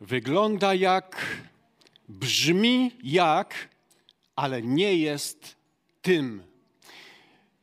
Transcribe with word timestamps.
Wygląda 0.00 0.74
jak, 0.74 1.26
brzmi 2.08 2.90
jak, 3.02 3.68
ale 4.36 4.62
nie 4.62 4.96
jest 4.96 5.56
tym. 6.02 6.42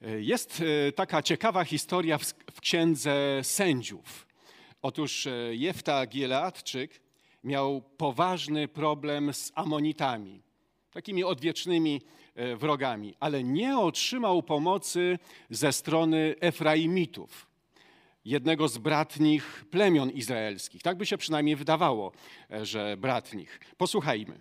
Jest 0.02 0.64
e, 0.88 0.92
taka 0.92 1.22
ciekawa 1.22 1.64
historia 1.64 2.18
w, 2.18 2.62
księdze 2.62 3.40
sędziów. 3.44 4.28
Otóż 4.82 5.28
e, 5.28 5.32
Jefta 5.56 6.08
Gileadczyk 6.08 7.02
miał 7.44 7.82
poważny 7.82 8.68
problem 8.68 9.34
z 9.34 9.52
Amonitami, 9.56 10.42
takimi 10.92 11.24
odwiecznymi 11.24 12.02
e, 12.36 12.56
wrogami, 12.56 13.16
ale 13.20 13.44
nie 13.44 13.78
otrzymał 13.78 14.44
pomocy 14.44 15.20
ze 15.50 15.74
strony 15.74 16.36
Efraimitów 16.40 17.53
jednego 18.26 18.68
z 18.68 18.78
bratnich 18.78 19.66
plemion 19.72 20.10
izraelskich. 20.10 20.82
Tak 20.82 20.98
by 20.98 21.06
się 21.06 21.18
przynajmniej 21.18 21.56
wydawało, 21.56 22.12
e, 22.52 22.66
że 22.66 22.98
bratnich. 22.98 23.60
Posłuchajmy. 23.78 24.40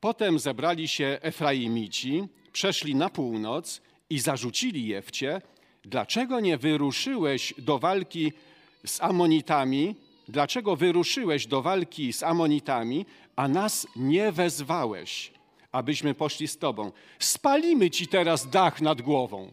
Potem 0.00 0.38
zebrali 0.38 0.88
się 0.88 1.18
Efraimici, 1.22 2.24
przeszli 2.52 2.94
na 2.94 3.10
północ 3.10 3.82
i 4.10 4.18
zarzucili 4.18 4.86
Jefcie, 4.86 5.40
dlaczego 5.82 6.40
nie 6.40 6.58
wyruszyłeś 6.58 7.54
do 7.58 7.78
walki 7.78 8.32
z 8.86 9.02
Amonitami, 9.02 9.94
dlaczego 10.28 10.76
wyruszyłeś 10.76 11.46
do 11.46 11.62
walki 11.62 12.12
z 12.12 12.22
Amonitami, 12.22 13.06
a 13.36 13.48
nas 13.48 13.86
nie 13.96 14.32
wezwałeś, 14.32 15.32
abyśmy 15.72 16.14
poszli 16.14 16.48
z 16.48 16.58
tobą. 16.58 16.92
Spalimy 17.18 17.90
ci 17.90 18.08
teraz 18.08 18.50
dach 18.50 18.80
nad 18.80 19.02
głową. 19.02 19.52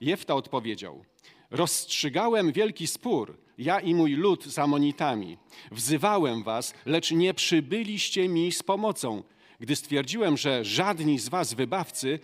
Jefta 0.00 0.34
odpowiedział– 0.34 1.04
Rozstrzygałem 1.50 2.52
wielki 2.52 2.86
spór, 2.86 3.38
ja 3.58 3.80
i 3.80 3.94
mój 3.94 4.12
lud 4.12 4.44
z 4.44 4.58
Amonitami. 4.58 5.38
Wzywałem 5.72 6.42
was, 6.42 6.74
lecz 6.86 7.10
nie 7.10 7.34
przybyliście 7.34 8.28
mi 8.28 8.52
z 8.52 8.62
pomocą. 8.62 9.22
Gdy 9.60 9.76
stwierdziłem, 9.76 10.36
że 10.36 10.64
żadni 10.64 11.18
z 11.18 11.28
was 11.28 11.54
wybawcy, 11.54 12.18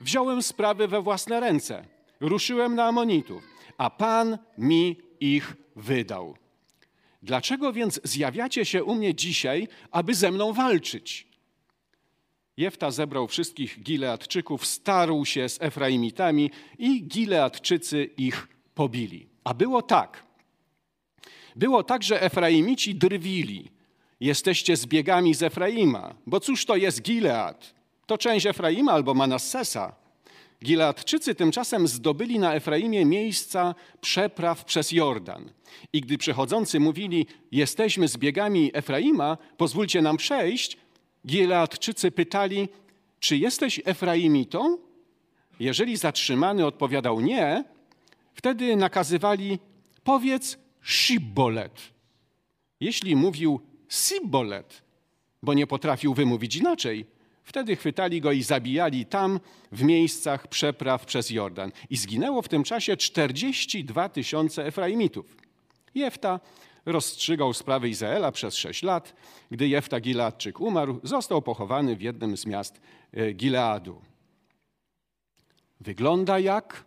wziąłem 0.00 0.42
sprawy 0.42 0.88
we 0.88 1.02
własne 1.02 1.40
ręce. 1.40 1.84
Ruszyłem 2.20 2.74
na 2.74 2.84
Amonitów, 2.84 3.42
a 3.78 3.90
Pan 3.90 4.38
mi 4.58 4.96
ich 5.20 5.56
wydał. 5.76 6.36
Dlaczego 7.22 7.72
więc 7.72 8.00
zjawiacie 8.04 8.64
się 8.64 8.84
u 8.84 8.94
mnie 8.94 9.14
dzisiaj, 9.14 9.68
aby 9.90 10.14
ze 10.14 10.30
mną 10.30 10.52
walczyć? 10.52 11.26
Jefta 12.56 12.90
zebrał 12.90 13.28
wszystkich 13.28 13.82
Gileadczyków, 13.82 14.66
starł 14.66 15.24
się 15.24 15.48
z 15.48 15.62
Efraimitami 15.62 16.50
i 16.78 17.06
Gileadczycy 17.06 18.10
ich 18.16 18.48
pobili. 18.76 19.26
A 19.44 19.54
było 19.54 19.82
tak. 19.82 20.22
Było 21.56 21.82
tak, 21.82 22.02
że 22.02 22.22
Efraimici 22.22 22.94
drwili. 22.94 23.70
Jesteście 24.20 24.76
zbiegami 24.76 25.34
z 25.34 25.42
Efraima, 25.42 26.14
bo 26.26 26.40
cóż 26.40 26.64
to 26.64 26.76
jest 26.76 27.02
Gilead? 27.02 27.74
To 28.06 28.18
część 28.18 28.46
Efraima 28.46 28.92
albo 28.92 29.14
Manassesa. 29.14 29.94
Gileadczycy 30.64 31.34
tymczasem 31.34 31.88
zdobyli 31.88 32.38
na 32.38 32.54
Efraimie 32.54 33.04
miejsca 33.04 33.74
przepraw 34.00 34.64
przez 34.64 34.92
Jordan. 34.92 35.50
I 35.92 36.00
gdy 36.00 36.18
przechodzący 36.18 36.80
mówili, 36.80 37.26
jesteśmy 37.52 38.08
zbiegami 38.08 38.70
Efraima, 38.74 39.38
pozwólcie 39.56 40.02
nam 40.02 40.16
przejść, 40.16 40.76
Gileadczycy 41.26 42.10
pytali, 42.10 42.68
czy 43.20 43.36
jesteś 43.36 43.80
Efraimitą? 43.84 44.78
Jeżeli 45.60 45.96
zatrzymany 45.96 46.66
odpowiadał 46.66 47.20
nie, 47.20 47.64
Wtedy 48.36 48.76
nakazywali, 48.76 49.58
powiedz 50.04 50.58
Shibbolet. 50.82 51.80
Jeśli 52.80 53.16
mówił 53.16 53.60
Sibbolet, 53.88 54.82
bo 55.42 55.54
nie 55.54 55.66
potrafił 55.66 56.14
wymówić 56.14 56.56
inaczej, 56.56 57.06
wtedy 57.44 57.76
chwytali 57.76 58.20
go 58.20 58.32
i 58.32 58.42
zabijali 58.42 59.06
tam, 59.06 59.40
w 59.72 59.82
miejscach 59.82 60.46
przepraw 60.48 61.06
przez 61.06 61.30
Jordan. 61.30 61.72
I 61.90 61.96
zginęło 61.96 62.42
w 62.42 62.48
tym 62.48 62.64
czasie 62.64 62.96
42 62.96 64.08
tysiące 64.08 64.66
Efraimitów. 64.66 65.36
Jefta 65.94 66.40
rozstrzygał 66.86 67.54
sprawy 67.54 67.88
Izraela 67.88 68.32
przez 68.32 68.56
sześć 68.56 68.82
lat. 68.82 69.14
Gdy 69.50 69.68
Jefta 69.68 70.00
Gileadczyk 70.00 70.60
umarł, 70.60 71.00
został 71.02 71.42
pochowany 71.42 71.96
w 71.96 72.00
jednym 72.00 72.36
z 72.36 72.46
miast 72.46 72.80
e, 73.12 73.32
Gileadu. 73.32 74.00
Wygląda 75.80 76.38
jak 76.38 76.84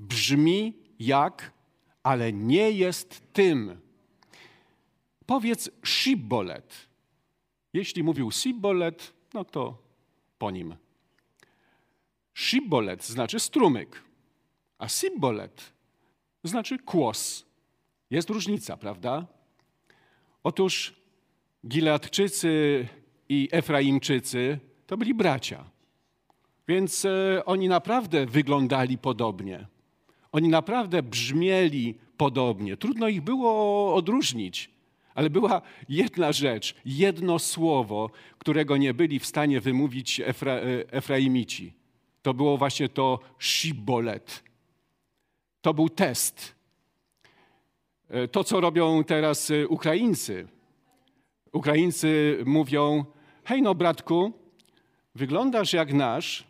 brzmi 0.00 0.74
jak, 0.98 1.52
ale 2.02 2.32
nie 2.32 2.70
jest 2.70 3.32
tym. 3.32 3.80
Powiedz 5.26 5.70
Shibbolet. 5.84 6.88
Jeśli 7.72 8.02
mówił 8.02 8.30
Shibbolet, 8.30 9.12
no 9.34 9.44
to 9.44 9.78
po 10.38 10.50
nim. 10.50 10.76
Shibbolet 12.34 13.04
znaczy 13.04 13.40
strumyk, 13.40 14.02
a 14.78 14.88
Sibbolet 14.88 15.72
znaczy 16.44 16.78
kłos. 16.78 17.46
Jest 18.10 18.30
różnica, 18.30 18.76
prawda? 18.76 19.26
Otóż 20.42 20.94
Gileadczycy 21.66 22.88
i 23.28 23.48
Efraimczycy 23.52 24.58
to 24.86 24.96
byli 24.96 25.14
bracia, 25.14 25.64
więc 26.68 27.04
e, 27.04 27.42
oni 27.44 27.68
naprawdę 27.68 28.26
wyglądali 28.26 28.98
podobnie. 28.98 29.66
Oni 30.32 30.48
naprawdę 30.48 31.02
brzmieli 31.02 31.94
podobnie. 32.16 32.76
Trudno 32.76 33.08
ich 33.08 33.20
było 33.22 33.94
odróżnić, 33.94 34.70
ale 35.14 35.30
była 35.30 35.62
jedna 35.88 36.32
rzecz, 36.32 36.74
jedno 36.84 37.38
słowo, 37.38 38.10
którego 38.38 38.76
nie 38.76 38.94
byli 38.94 39.18
w 39.18 39.26
stanie 39.26 39.60
wymówić 39.60 40.20
Efra, 40.20 40.52
e, 40.52 40.92
Efraimici. 40.92 41.72
To 42.22 42.34
było 42.34 42.56
właśnie 42.56 42.88
to 42.88 43.18
shibolet. 43.38 44.42
To 45.60 45.74
był 45.74 45.88
test. 45.88 46.54
E, 48.08 48.28
to, 48.28 48.44
co 48.44 48.60
robią 48.60 49.04
teraz 49.04 49.50
e, 49.50 49.68
Ukraińcy. 49.68 50.48
Ukraińcy 51.52 52.38
mówią: 52.46 53.04
Hej, 53.44 53.62
no, 53.62 53.74
bratku, 53.74 54.32
wyglądasz 55.14 55.72
jak 55.72 55.92
nasz, 55.92 56.44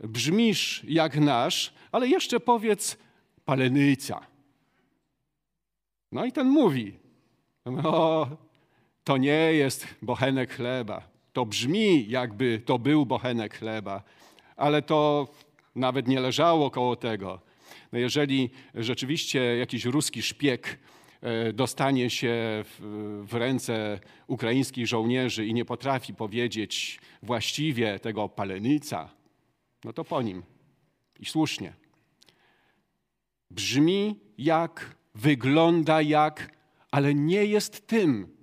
brzmisz 0.00 0.84
jak 0.88 1.16
nasz, 1.16 1.74
ale 1.94 2.08
jeszcze 2.08 2.40
powiedz 2.40 2.98
palenyca. 3.44 4.26
No 6.12 6.24
i 6.24 6.32
ten 6.32 6.48
mówi, 6.48 6.98
no 7.66 8.28
to 9.04 9.16
nie 9.16 9.52
jest 9.52 9.86
bochenek 10.02 10.54
chleba. 10.54 11.08
To 11.32 11.46
brzmi 11.46 12.08
jakby 12.08 12.62
to 12.64 12.78
był 12.78 13.06
bochenek 13.06 13.58
chleba, 13.58 14.02
ale 14.56 14.82
to 14.82 15.28
nawet 15.74 16.08
nie 16.08 16.20
leżało 16.20 16.70
koło 16.70 16.96
tego. 16.96 17.40
No 17.92 17.98
jeżeli 17.98 18.50
rzeczywiście 18.74 19.56
jakiś 19.56 19.84
ruski 19.84 20.22
szpieg 20.22 20.78
e, 21.20 21.52
dostanie 21.52 22.10
się 22.10 22.64
w, 22.64 23.28
ręce 23.32 24.00
ukraińskich 24.26 24.86
żołnierzy 24.86 25.46
i 25.46 25.54
nie 25.54 25.64
potrafi 25.64 26.14
powiedzieć 26.14 27.00
właściwie 27.22 27.98
tego 27.98 28.28
palenica, 28.28 29.10
no 29.84 29.92
to 29.92 30.04
po 30.04 30.22
nim. 30.22 30.42
I 31.20 31.26
słusznie. 31.26 31.83
Brzmi 33.50 34.20
jak, 34.38 34.96
wygląda 35.14 36.02
jak, 36.02 36.50
ale 36.90 37.14
nie 37.14 37.44
jest 37.44 37.86
tym. 37.86 38.36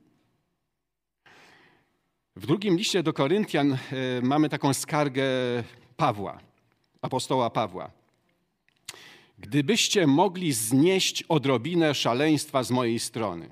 W 2.36 2.46
drugim 2.46 2.78
liście 2.78 3.04
do 3.04 3.14
Koryntian 3.14 3.74
e, 3.74 3.78
mamy 4.22 4.50
taką 4.50 4.74
skargę 4.74 5.24
Pawła, 5.98 6.40
apostoła 7.02 7.50
Pawła. 7.50 7.92
Gdybyście 9.40 10.08
mogli 10.08 10.54
znieść 10.54 11.24
odrobinę 11.24 11.96
szaleństwa 11.96 12.64
z 12.64 12.72
mojej 12.72 13.00
strony, 13.00 13.50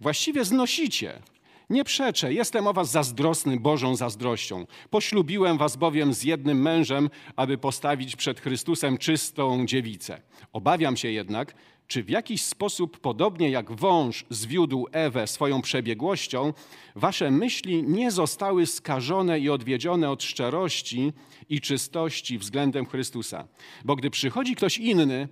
właściwie 0.00 0.44
znosicie, 0.44 1.22
nie 1.70 1.84
przeczę, 1.84 2.32
jestem 2.32 2.66
o 2.66 2.72
was 2.72 2.90
zazdrosny 2.90 3.60
Bożą 3.60 3.96
zazdrością. 3.96 4.66
Poślubiłem 4.90 5.58
was 5.58 5.76
bowiem 5.76 6.14
z 6.14 6.24
jednym 6.24 6.62
mężem, 6.62 7.10
aby 7.36 7.58
postawić 7.58 8.16
przed 8.16 8.40
Chrystusem 8.40 8.98
czystą 8.98 9.66
dziewicę. 9.66 10.22
Obawiam 10.52 10.96
się 10.96 11.10
jednak, 11.10 11.54
czy 11.86 12.02
w 12.02 12.10
jakiś 12.10 12.44
sposób, 12.44 12.98
podobnie 12.98 13.50
jak 13.50 13.72
wąż 13.72 14.24
zwiódł 14.30 14.86
Ewę 14.92 15.26
swoją 15.26 15.62
przebiegłością, 15.62 16.52
wasze 16.96 17.30
myśli 17.30 17.82
nie 17.82 18.10
zostały 18.10 18.66
skażone 18.66 19.40
i 19.40 19.50
odwiedzione 19.50 20.10
od 20.10 20.22
szczerości 20.22 21.12
i 21.48 21.60
czystości 21.60 22.38
względem 22.38 22.86
Chrystusa. 22.86 23.48
Bo 23.84 23.96
gdy 23.96 24.10
przychodzi 24.10 24.56
ktoś 24.56 24.78
inny, 24.78 25.28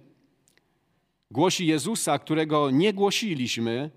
głosi 1.30 1.66
Jezusa, 1.66 2.19
którego 2.19 2.70
nie 2.70 2.92
głosiliśmy, 2.92 3.90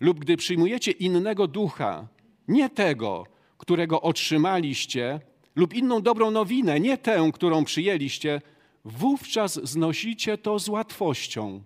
lub 0.00 0.18
gdy 0.18 0.36
przyjmujecie 0.36 0.90
innego 0.90 1.46
ducha, 1.46 2.08
nie 2.48 2.70
tego, 2.70 3.26
którego 3.58 4.02
otrzymaliście, 4.02 5.20
lub 5.56 5.74
inną 5.74 6.02
dobrą 6.02 6.30
nowinę, 6.30 6.80
nie 6.80 6.98
tę, 6.98 7.30
którą 7.34 7.64
przyjęliście, 7.64 8.40
wówczas 8.84 9.60
znosicie 9.62 10.38
to 10.38 10.58
z 10.58 10.68
łatwością. 10.68 11.62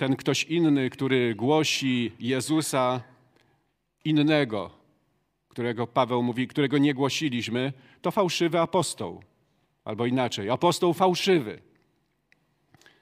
ten 0.00 0.16
ktoś 0.16 0.44
inny, 0.44 0.90
który 0.90 1.34
głosi 1.34 2.12
Jezusa 2.20 3.00
innego, 4.04 4.70
którego 5.48 5.86
Paweł 5.86 6.22
mówi, 6.22 6.48
którego 6.48 6.78
nie 6.78 6.94
głosiliśmy, 6.94 7.72
to 8.02 8.10
fałszywy 8.10 8.60
apostoł. 8.60 9.22
Albo 9.84 10.06
inaczej, 10.06 10.50
apostoł 10.50 10.94
fałszywy. 10.94 11.62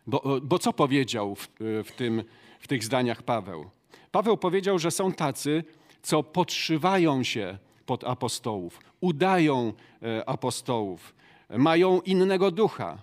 Bo, 0.08 0.40
bo 0.42 0.58
co 0.58 0.72
powiedział 0.72 1.34
w, 1.34 1.48
w, 1.60 1.92
tym, 1.96 2.24
w 2.60 2.68
tych 2.68 2.84
zdaniach 2.84 3.22
Paweł? 3.22 3.70
Paweł 4.10 4.36
powiedział, 4.36 4.78
że 4.78 4.90
są 4.90 5.12
tacy, 5.12 5.64
co 6.02 6.22
podszywają 6.22 7.22
się 7.22 7.58
pod 7.86 8.04
apostołów, 8.04 8.80
udają 9.00 9.72
e, 10.02 10.28
apostołów, 10.28 11.14
mają 11.50 12.00
innego 12.00 12.50
ducha, 12.50 13.02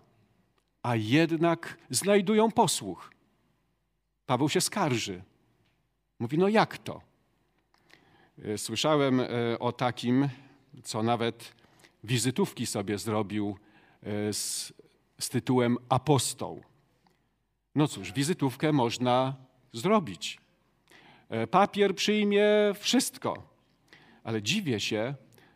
a 0.83 0.95
jednak 0.95 1.77
znajdują 1.89 2.51
posłuch. 2.51 3.11
Paweł 4.25 4.49
się 4.49 4.61
skarży. 4.61 5.21
Mówi, 6.19 6.37
no 6.37 6.47
jak 6.47 6.77
to? 6.77 7.01
E, 8.45 8.57
słyszałem 8.57 9.19
e, 9.19 9.27
o 9.59 9.71
takim, 9.71 10.29
co 10.83 11.03
nawet 11.03 11.53
wizytówki 12.03 12.65
sobie 12.65 12.97
zrobił 12.97 13.57
z, 14.31 14.73
z 15.19 15.29
tytułem 15.29 15.77
apostoł. 15.89 16.63
No 17.75 17.87
cóż, 17.87 18.11
wizytówkę 18.11 18.71
można 18.71 19.35
zrobić. 19.73 20.39
Papier 21.51 21.95
przyjmie 21.95 22.47
wszystko 22.79 23.55
ale 24.25 24.41
dziwię 24.41 24.79
się, 24.79 25.13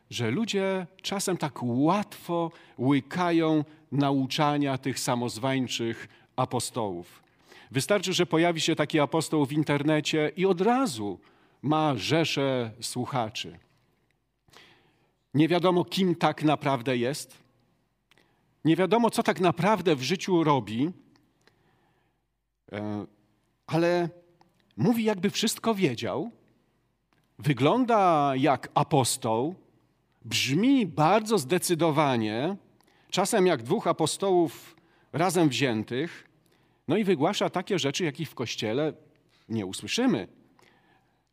że 0.10 0.32
ludzie 0.32 0.88
czasem 1.02 1.38
tak 1.38 1.60
łatwo 1.64 2.52
łykają 2.80 3.64
nauczania 3.92 4.78
tych 4.78 5.00
samozwańczych 5.00 6.08
apostołów. 6.36 7.24
Wystarczy, 7.72 8.14
że 8.14 8.26
pojawi 8.26 8.62
się 8.62 8.76
taki 8.76 9.00
apostoł 9.00 9.46
w 9.46 9.52
internecie 9.52 10.32
i 10.38 10.46
od 10.46 10.62
razu 10.62 11.20
ma 11.62 11.96
rzesze 11.96 12.72
słuchaczy. 12.82 13.60
Nie 15.34 15.48
wiadomo, 15.48 15.86
kim 15.86 16.16
tak 16.16 16.44
naprawdę 16.44 16.98
jest. 16.98 17.38
Nie 18.66 18.76
wiadomo, 18.76 19.10
co 19.10 19.24
tak 19.24 19.40
naprawdę 19.40 19.96
w 19.96 20.02
życiu 20.02 20.44
robi, 20.44 20.86
e, 20.86 20.92
ale 23.68 24.10
mówi, 24.78 25.04
jakby 25.04 25.30
wszystko 25.30 25.76
wiedział. 25.76 26.32
Wygląda 27.40 28.34
jak 28.36 28.70
apostoł, 28.74 29.56
brzmi 30.26 30.86
bardzo 30.86 31.38
zdecydowanie, 31.38 32.56
czasem 33.10 33.48
jak 33.48 33.64
dwóch 33.64 33.88
apostołów 33.88 34.76
razem 35.14 35.50
wziętych, 35.50 36.30
no 36.88 36.98
i 36.98 37.04
wygłasza 37.04 37.50
takie 37.50 37.80
rzeczy, 37.80 38.04
jakich 38.04 38.30
w 38.30 38.36
kościele 38.36 38.94
nie 39.50 39.66
usłyszymy. 39.66 40.28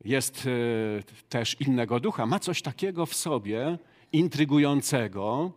Jest 0.04 0.46
e, 0.46 1.28
też 1.28 1.60
innego 1.60 2.00
ducha, 2.00 2.26
ma 2.26 2.38
coś 2.38 2.62
takiego 2.62 3.06
w 3.06 3.14
sobie 3.14 3.78
intrygującego, 4.12 5.52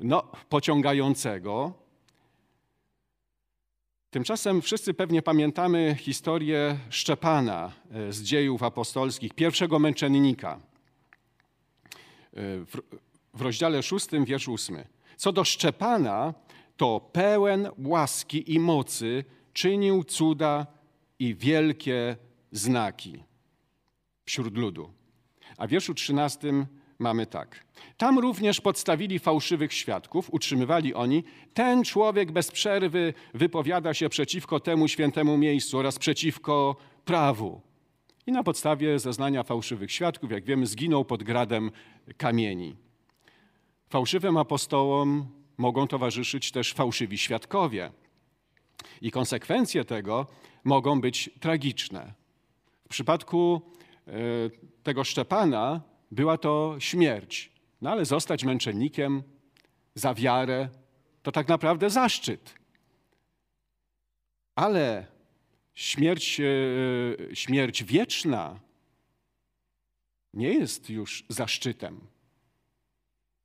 no, 0.00 0.22
pociągającego, 0.48 1.72
Tymczasem 4.10 4.62
wszyscy 4.62 4.94
pewnie 4.94 5.22
pamiętamy 5.22 5.96
historię 5.98 6.78
Szczepana 6.90 7.72
e, 7.90 8.12
z 8.12 8.22
dziejów 8.22 8.62
apostolskich, 8.62 9.34
pierwszego 9.34 9.78
męczennika. 9.78 10.52
E, 10.52 10.60
w, 13.34 13.40
rozdziale 13.40 13.82
szóstym, 13.82 14.24
wiersz 14.24 14.48
ósmy. 14.48 14.86
Co 15.16 15.32
do 15.32 15.44
Szczepana, 15.44 16.34
to 16.76 17.10
pełen 17.12 17.68
łaski 17.78 18.54
i 18.54 18.58
mocy 18.58 19.24
czynił 19.52 20.04
cuda 20.04 20.66
i 21.18 21.34
wielkie 21.34 22.16
znaki 22.52 23.22
wśród 24.24 24.56
ludu. 24.56 24.92
A 25.56 25.66
w 25.66 25.70
wierszu 25.70 25.94
trzynastym 25.94 26.66
mamy 27.00 27.26
tak. 27.26 27.64
Tam 27.96 28.18
również 28.18 28.60
podstawili 28.60 29.18
fałszywych 29.18 29.72
świadków, 29.72 30.34
utrzymywali 30.34 30.94
oni, 30.94 31.24
ten 31.54 31.84
człowiek 31.84 32.32
bez 32.32 32.50
przerwy 32.50 33.14
wypowiada 33.34 33.94
się 33.94 34.08
przeciwko 34.08 34.60
temu 34.60 34.88
świętemu 34.88 35.38
miejscu 35.38 35.78
oraz 35.78 35.98
przeciwko 35.98 36.76
prawu. 37.04 37.60
I 38.26 38.32
na 38.32 38.42
podstawie 38.42 38.98
zeznania 38.98 39.42
fałszywych 39.42 39.92
świadków, 39.92 40.30
jak 40.30 40.44
wiemy, 40.44 40.66
zginął 40.66 41.04
pod 41.04 41.22
gradem 41.22 41.70
kamieni. 42.16 42.76
Fałszywym 43.88 44.36
apostołom 44.36 45.26
mogą 45.58 45.86
towarzyszyć 45.86 46.52
też 46.52 46.72
fałszywi 46.72 47.18
świadkowie. 47.18 47.90
I 49.00 49.10
konsekwencje 49.10 49.84
tego 49.84 50.26
mogą 50.64 51.00
być 51.00 51.30
tragiczne. 51.40 52.14
W 52.84 52.88
przypadku 52.88 53.60
e, 54.06 54.12
tego 54.82 55.04
Szczepana 55.04 55.80
była 56.10 56.38
to 56.38 56.76
śmierć. 56.78 57.52
No 57.80 57.90
ale 57.90 58.04
zostać 58.04 58.44
męczennikiem 58.44 59.22
za 59.94 60.14
wiarę 60.14 60.68
to 61.22 61.32
tak 61.32 61.48
naprawdę 61.48 61.90
zaszczyt. 61.90 62.54
Ale 64.54 65.06
śmierć, 65.74 66.40
e, 66.40 67.36
śmierć 67.36 67.84
wieczna 67.84 68.60
nie 70.34 70.52
jest 70.52 70.90
już 70.90 71.24
zaszczytem. 71.28 72.00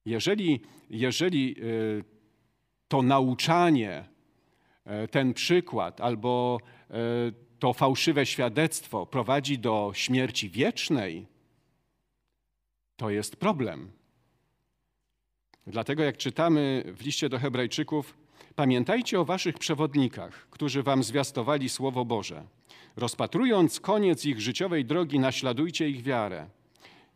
Jeżeli, 0.06 0.62
jeżeli 0.90 1.56
e, 1.60 1.64
to 2.88 3.02
nauczanie, 3.02 4.06
e, 4.86 5.08
ten 5.08 5.34
przykład 5.34 6.02
albo 6.02 6.60
to 7.60 7.74
fałszywe 7.74 8.26
świadectwo 8.26 9.06
prowadzi 9.06 9.60
do 9.60 9.92
śmierci 9.94 10.50
wiecznej, 10.50 11.28
to 12.98 13.10
jest 13.10 13.36
problem. 13.36 13.92
Dlatego 15.68 16.04
jak 16.04 16.18
czytamy 16.18 16.84
w 16.98 17.02
liście 17.02 17.30
do 17.30 17.40
Hebrajczyków, 17.40 18.18
pamiętajcie 18.56 19.20
o 19.20 19.26
waszych 19.26 19.60
przewodnikach, 19.60 20.48
którzy 20.50 20.84
wam 20.84 21.04
zwiastowali 21.04 21.70
Słowo 21.70 22.06
Boże. 22.06 22.44
Rozpatrując 22.96 23.80
koniec 23.80 24.26
ich 24.26 24.42
życiowej 24.42 24.86
drogi, 24.86 25.20
naśladujcie 25.20 25.90
ich 25.90 26.04
wiarę. 26.04 26.48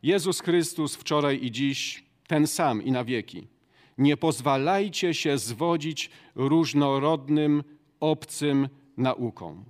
Jezus 0.02 0.40
Chrystus 0.40 0.96
wczoraj 0.96 1.44
i 1.44 1.50
dziś 1.50 2.04
ten 2.26 2.46
sam 2.46 2.82
i 2.82 2.92
na 2.92 3.04
wieki. 3.04 3.46
Nie 3.98 4.16
pozwalajcie 4.16 5.14
się 5.14 5.38
zwodzić 5.38 6.10
różnorodnym, 6.34 7.64
obcym 8.00 8.68
naukom. 8.96 9.64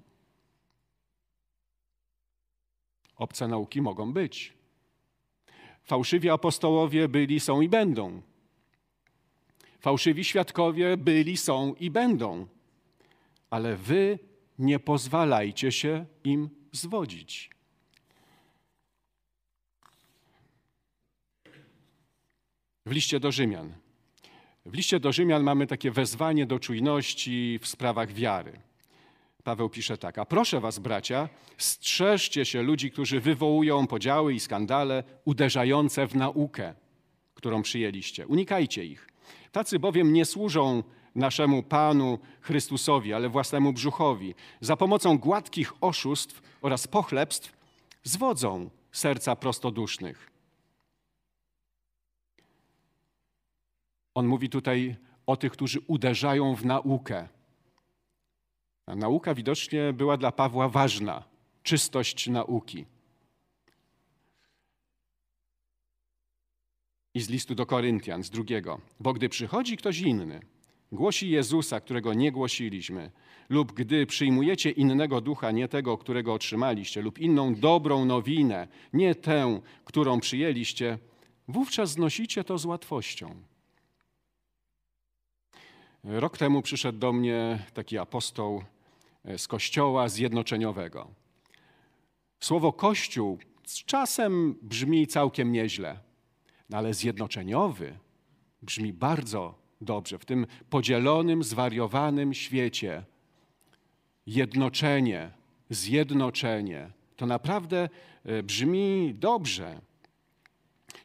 Obce 3.16 3.48
nauki 3.48 3.82
mogą 3.82 4.12
być. 4.12 4.59
Fałszywi 5.82 6.30
apostołowie 6.30 7.08
byli, 7.08 7.40
są 7.40 7.60
i 7.60 7.68
będą. 7.68 8.22
Fałszywi 9.80 10.24
świadkowie 10.24 10.96
byli, 10.96 11.36
są 11.36 11.74
i 11.74 11.90
będą. 11.90 12.46
Ale 13.50 13.76
wy 13.76 14.18
nie 14.58 14.78
pozwalajcie 14.78 15.72
się 15.72 16.06
im 16.24 16.50
zwodzić. 16.72 17.50
W 22.86 22.90
liście 22.90 23.20
do 23.20 23.32
Rzymian. 23.32 23.72
W 24.66 24.74
liście 24.74 25.00
do 25.00 25.12
Rzymian 25.12 25.42
mamy 25.42 25.66
takie 25.66 25.90
wezwanie 25.90 26.46
do 26.46 26.58
czujności 26.58 27.58
w 27.62 27.66
sprawach 27.66 28.12
wiary. 28.12 28.60
Paweł 29.44 29.68
pisze 29.68 29.98
tak: 29.98 30.18
A 30.18 30.24
proszę 30.24 30.60
was, 30.60 30.78
bracia, 30.78 31.28
strzeżcie 31.58 32.44
się 32.44 32.62
ludzi, 32.62 32.90
którzy 32.90 33.20
wywołują 33.20 33.86
podziały 33.86 34.34
i 34.34 34.40
skandale 34.40 35.04
uderzające 35.24 36.06
w 36.06 36.14
naukę, 36.14 36.74
którą 37.34 37.62
przyjęliście. 37.62 38.26
Unikajcie 38.26 38.84
ich. 38.84 39.08
Tacy 39.52 39.78
bowiem 39.78 40.12
nie 40.12 40.24
służą 40.24 40.82
naszemu 41.14 41.62
Panu 41.62 42.18
Chrystusowi, 42.40 43.14
ale 43.14 43.28
własnemu 43.28 43.72
brzuchowi. 43.72 44.34
Za 44.60 44.76
pomocą 44.76 45.18
gładkich 45.18 45.72
oszustw 45.80 46.42
oraz 46.62 46.86
pochlebstw 46.86 47.52
zwodzą 48.02 48.70
serca 48.92 49.36
prostodusznych. 49.36 50.30
On 54.14 54.26
mówi 54.26 54.48
tutaj 54.48 54.96
o 55.26 55.36
tych, 55.36 55.52
którzy 55.52 55.80
uderzają 55.86 56.54
w 56.54 56.64
naukę. 56.64 57.28
Nauka 58.96 59.34
widocznie 59.34 59.92
była 59.92 60.16
dla 60.16 60.32
Pawła 60.32 60.68
ważna, 60.68 61.24
czystość 61.62 62.28
nauki. 62.28 62.84
I 67.14 67.20
z 67.20 67.28
listu 67.28 67.54
do 67.54 67.66
Koryntian, 67.66 68.24
z 68.24 68.30
drugiego. 68.30 68.80
Bo 69.00 69.12
gdy 69.12 69.28
przychodzi 69.28 69.76
ktoś 69.76 70.00
inny, 70.00 70.40
głosi 70.92 71.30
Jezusa, 71.30 71.80
którego 71.80 72.14
nie 72.14 72.32
głosiliśmy, 72.32 73.10
lub 73.48 73.72
gdy 73.72 74.06
przyjmujecie 74.06 74.70
innego 74.70 75.20
ducha, 75.20 75.50
nie 75.50 75.68
tego, 75.68 75.98
którego 75.98 76.34
otrzymaliście, 76.34 77.02
lub 77.02 77.18
inną 77.18 77.54
dobrą 77.54 78.04
nowinę, 78.04 78.68
nie 78.92 79.14
tę, 79.14 79.60
którą 79.84 80.20
przyjęliście, 80.20 80.98
wówczas 81.48 81.90
znosicie 81.90 82.44
to 82.44 82.58
z 82.58 82.64
łatwością. 82.64 83.34
Rok 86.04 86.38
temu 86.38 86.62
przyszedł 86.62 86.98
do 86.98 87.12
mnie 87.12 87.58
taki 87.74 87.98
apostoł 87.98 88.64
z 89.38 89.48
kościoła 89.48 90.08
zjednoczeniowego. 90.08 91.08
Słowo 92.40 92.72
kościół 92.72 93.38
czasem 93.86 94.54
brzmi 94.62 95.06
całkiem 95.06 95.52
nieźle, 95.52 96.00
no 96.70 96.78
ale 96.78 96.94
zjednoczeniowy 96.94 97.98
brzmi 98.62 98.92
bardzo 98.92 99.54
dobrze. 99.80 100.18
W 100.18 100.24
tym 100.24 100.46
podzielonym, 100.70 101.42
zwariowanym 101.42 102.34
świecie 102.34 103.04
jednoczenie, 104.26 105.30
zjednoczenie 105.70 106.90
to 107.16 107.26
naprawdę 107.26 107.88
e, 108.24 108.42
brzmi 108.42 109.14
dobrze. 109.14 109.80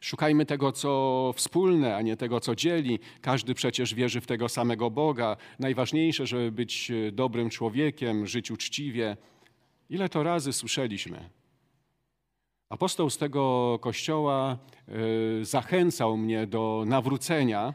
Szukajmy 0.06 0.46
tego, 0.46 0.72
co 0.72 1.32
wspólne, 1.36 1.96
a 1.96 2.02
nie 2.02 2.16
tego, 2.16 2.40
co 2.40 2.54
dzieli. 2.54 2.98
Każdy 3.20 3.54
przecież 3.54 3.94
wierzy 3.94 4.20
w 4.20 4.26
tego 4.26 4.48
samego 4.48 4.90
Boga. 4.90 5.36
Najważniejsze, 5.58 6.26
żeby 6.26 6.52
być 6.52 6.90
e, 6.90 7.12
dobrym 7.12 7.50
człowiekiem, 7.50 8.26
żyć 8.26 8.50
uczciwie. 8.50 9.16
Ile 9.90 10.08
to 10.08 10.22
razy 10.22 10.52
słyszeliśmy? 10.52 11.30
Apostoł 12.68 13.10
z 13.10 13.18
tego 13.18 13.78
kościoła 13.82 14.58
y, 15.40 15.44
zachęcał 15.44 16.16
mnie 16.16 16.46
do 16.46 16.84
nawrócenia 16.86 17.74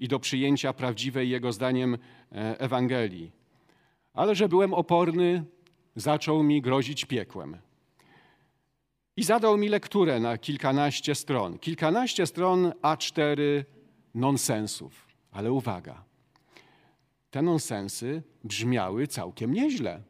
i 0.00 0.08
do 0.08 0.18
przyjęcia 0.18 0.72
prawdziwej 0.72 1.30
jego 1.30 1.52
zdaniem 1.52 1.94
e, 1.94 2.60
Ewangelii. 2.60 3.30
Ale 4.14 4.34
że 4.34 4.48
byłem 4.48 4.74
oporny, 4.74 5.44
zaczął 5.96 6.42
mi 6.42 6.62
grozić 6.62 7.04
piekłem. 7.04 7.56
I 9.22 9.24
zadał 9.24 9.58
mi 9.58 9.68
lekturę 9.68 10.20
na 10.20 10.38
kilkanaście 10.38 11.14
stron. 11.14 11.58
Kilkanaście 11.58 12.26
stron 12.26 12.72
A4 12.82 13.64
nonsensów. 14.14 15.08
Ale 15.30 15.52
uwaga, 15.52 16.04
te 17.30 17.42
nonsensy 17.42 18.22
brzmiały 18.44 19.06
całkiem 19.06 19.52
nieźle. 19.52 20.02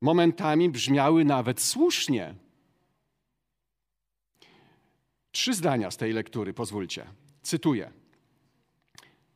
Momentami 0.00 0.70
brzmiały 0.70 1.24
nawet 1.24 1.60
słusznie. 1.60 2.34
Trzy 5.30 5.54
zdania 5.54 5.90
z 5.90 5.96
tej 5.96 6.12
lektury, 6.12 6.54
pozwólcie. 6.54 7.06
Cytuję. 7.42 7.92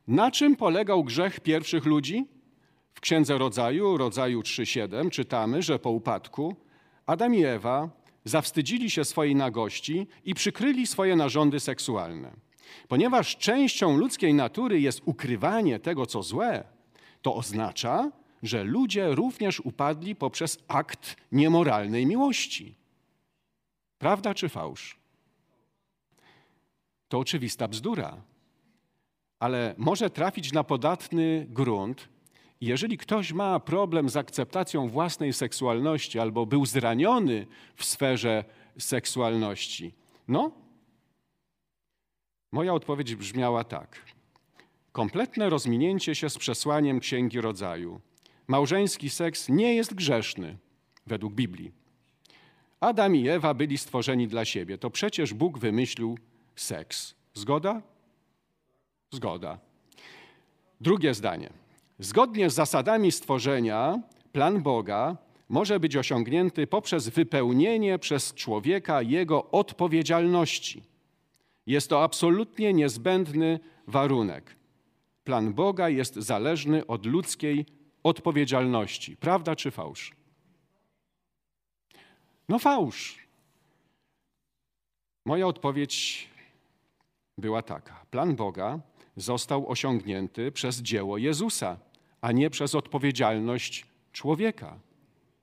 Na 0.07 0.31
czym 0.31 0.55
polegał 0.55 1.03
grzech 1.03 1.39
pierwszych 1.39 1.85
ludzi? 1.85 2.32
W 2.93 3.01
Księdze 3.01 3.37
Rodzaju, 3.37 3.97
Rodzaju 3.97 4.41
3:7 4.41 5.09
czytamy, 5.09 5.61
że 5.61 5.79
po 5.79 5.89
upadku 5.89 6.55
Adam 7.05 7.35
i 7.35 7.43
Ewa 7.43 7.89
zawstydzili 8.25 8.89
się 8.89 9.05
swojej 9.05 9.35
nagości 9.35 10.07
i 10.25 10.33
przykryli 10.33 10.87
swoje 10.87 11.15
narządy 11.15 11.59
seksualne. 11.59 12.33
Ponieważ 12.87 13.37
częścią 13.37 13.97
ludzkiej 13.97 14.33
natury 14.33 14.81
jest 14.81 15.01
ukrywanie 15.05 15.79
tego, 15.79 16.05
co 16.05 16.23
złe, 16.23 16.63
to 17.21 17.35
oznacza, 17.35 18.11
że 18.43 18.63
ludzie 18.63 19.15
również 19.15 19.59
upadli 19.59 20.15
poprzez 20.15 20.59
akt 20.67 21.15
niemoralnej 21.31 22.05
miłości. 22.05 22.75
Prawda 23.97 24.33
czy 24.33 24.49
fałsz? 24.49 24.97
To 27.07 27.19
oczywista 27.19 27.67
bzdura, 27.67 28.21
ale 29.39 29.75
może 29.77 30.09
trafić 30.09 30.51
na 30.51 30.63
podatny 30.63 31.47
grunt. 31.49 32.09
Jeżeli 32.63 32.97
ktoś 32.97 33.33
ma 33.33 33.59
problem 33.59 34.09
z 34.09 34.17
akceptacją 34.17 34.89
własnej 34.89 35.33
seksualności 35.33 36.19
albo 36.19 36.45
był 36.45 36.65
zraniony 36.65 37.47
w 37.75 37.85
sferze 37.85 38.43
seksualności, 38.77 39.93
no, 40.27 40.51
moja 42.51 42.73
odpowiedź 42.73 43.15
brzmiała 43.15 43.63
tak. 43.63 44.05
Kompletne 44.91 45.49
rozminięcie 45.49 46.15
się 46.15 46.29
z 46.29 46.37
przesłaniem 46.37 46.99
Księgi 46.99 47.41
Rodzaju 47.41 48.01
małżeński 48.47 49.09
seks 49.09 49.49
nie 49.49 49.75
jest 49.75 49.93
grzeszny 49.93 50.57
według 51.07 51.33
Biblii. 51.33 51.71
Adam 52.79 53.15
i 53.15 53.27
Ewa 53.27 53.53
byli 53.53 53.77
stworzeni 53.77 54.27
dla 54.27 54.45
siebie. 54.45 54.77
To 54.77 54.89
przecież 54.89 55.33
Bóg 55.33 55.59
wymyślił 55.59 56.17
seks. 56.55 57.15
Zgoda? 57.33 57.81
Zgoda. 59.11 59.59
Drugie 60.81 61.13
zdanie. 61.13 61.62
Zgodnie 62.03 62.49
z 62.49 62.53
zasadami 62.53 63.11
stworzenia, 63.11 64.01
plan 64.31 64.61
Boga 64.61 65.17
może 65.49 65.79
być 65.79 65.97
osiągnięty 65.97 66.67
poprzez 66.67 67.09
wypełnienie 67.09 67.99
przez 67.99 68.33
człowieka 68.33 69.01
jego 69.01 69.51
odpowiedzialności. 69.51 70.83
Jest 71.67 71.89
to 71.89 72.03
absolutnie 72.03 72.73
niezbędny 72.73 73.59
warunek. 73.87 74.55
Plan 75.23 75.53
Boga 75.53 75.89
jest 75.89 76.15
zależny 76.15 76.87
od 76.87 77.05
ludzkiej 77.05 77.65
odpowiedzialności. 78.03 79.17
Prawda 79.17 79.55
czy 79.55 79.71
fałsz? 79.71 80.15
No 82.49 82.59
fałsz. 82.59 83.27
Moja 85.25 85.47
odpowiedź 85.47 86.29
była 87.37 87.61
taka. 87.61 88.05
Plan 88.11 88.35
Boga 88.35 88.79
został 89.15 89.69
osiągnięty 89.69 90.51
przez 90.51 90.81
dzieło 90.81 91.17
Jezusa, 91.17 91.77
a 92.23 92.31
nie 92.31 92.49
przez 92.49 92.75
odpowiedzialność 92.75 93.85
człowieka. 94.11 94.79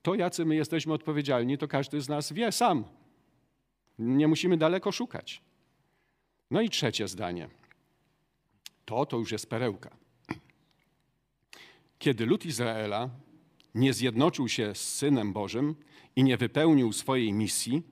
To, 0.02 0.14
jacy 0.14 0.44
my 0.44 0.56
jesteśmy 0.56 0.92
odpowiedzialni, 0.92 1.58
to 1.58 1.68
każdy 1.68 2.00
z 2.00 2.08
nas 2.08 2.32
wie 2.32 2.52
sam. 2.52 2.84
Nie 3.98 4.28
musimy 4.28 4.56
daleko 4.56 4.92
szukać. 4.92 5.42
No 6.50 6.60
i 6.60 6.70
trzecie 6.70 7.08
zdanie. 7.08 7.48
To, 8.84 9.06
to 9.06 9.18
już 9.18 9.32
jest 9.32 9.50
perełka. 9.50 9.90
Kiedy 11.98 12.26
lud 12.26 12.46
Izraela 12.46 13.10
nie 13.74 13.92
zjednoczył 13.92 14.48
się 14.48 14.74
z 14.74 14.94
Synem 14.94 15.32
Bożym 15.32 15.74
i 16.16 16.24
nie 16.24 16.36
wypełnił 16.36 16.92
swojej 16.92 17.32
misji 17.32 17.82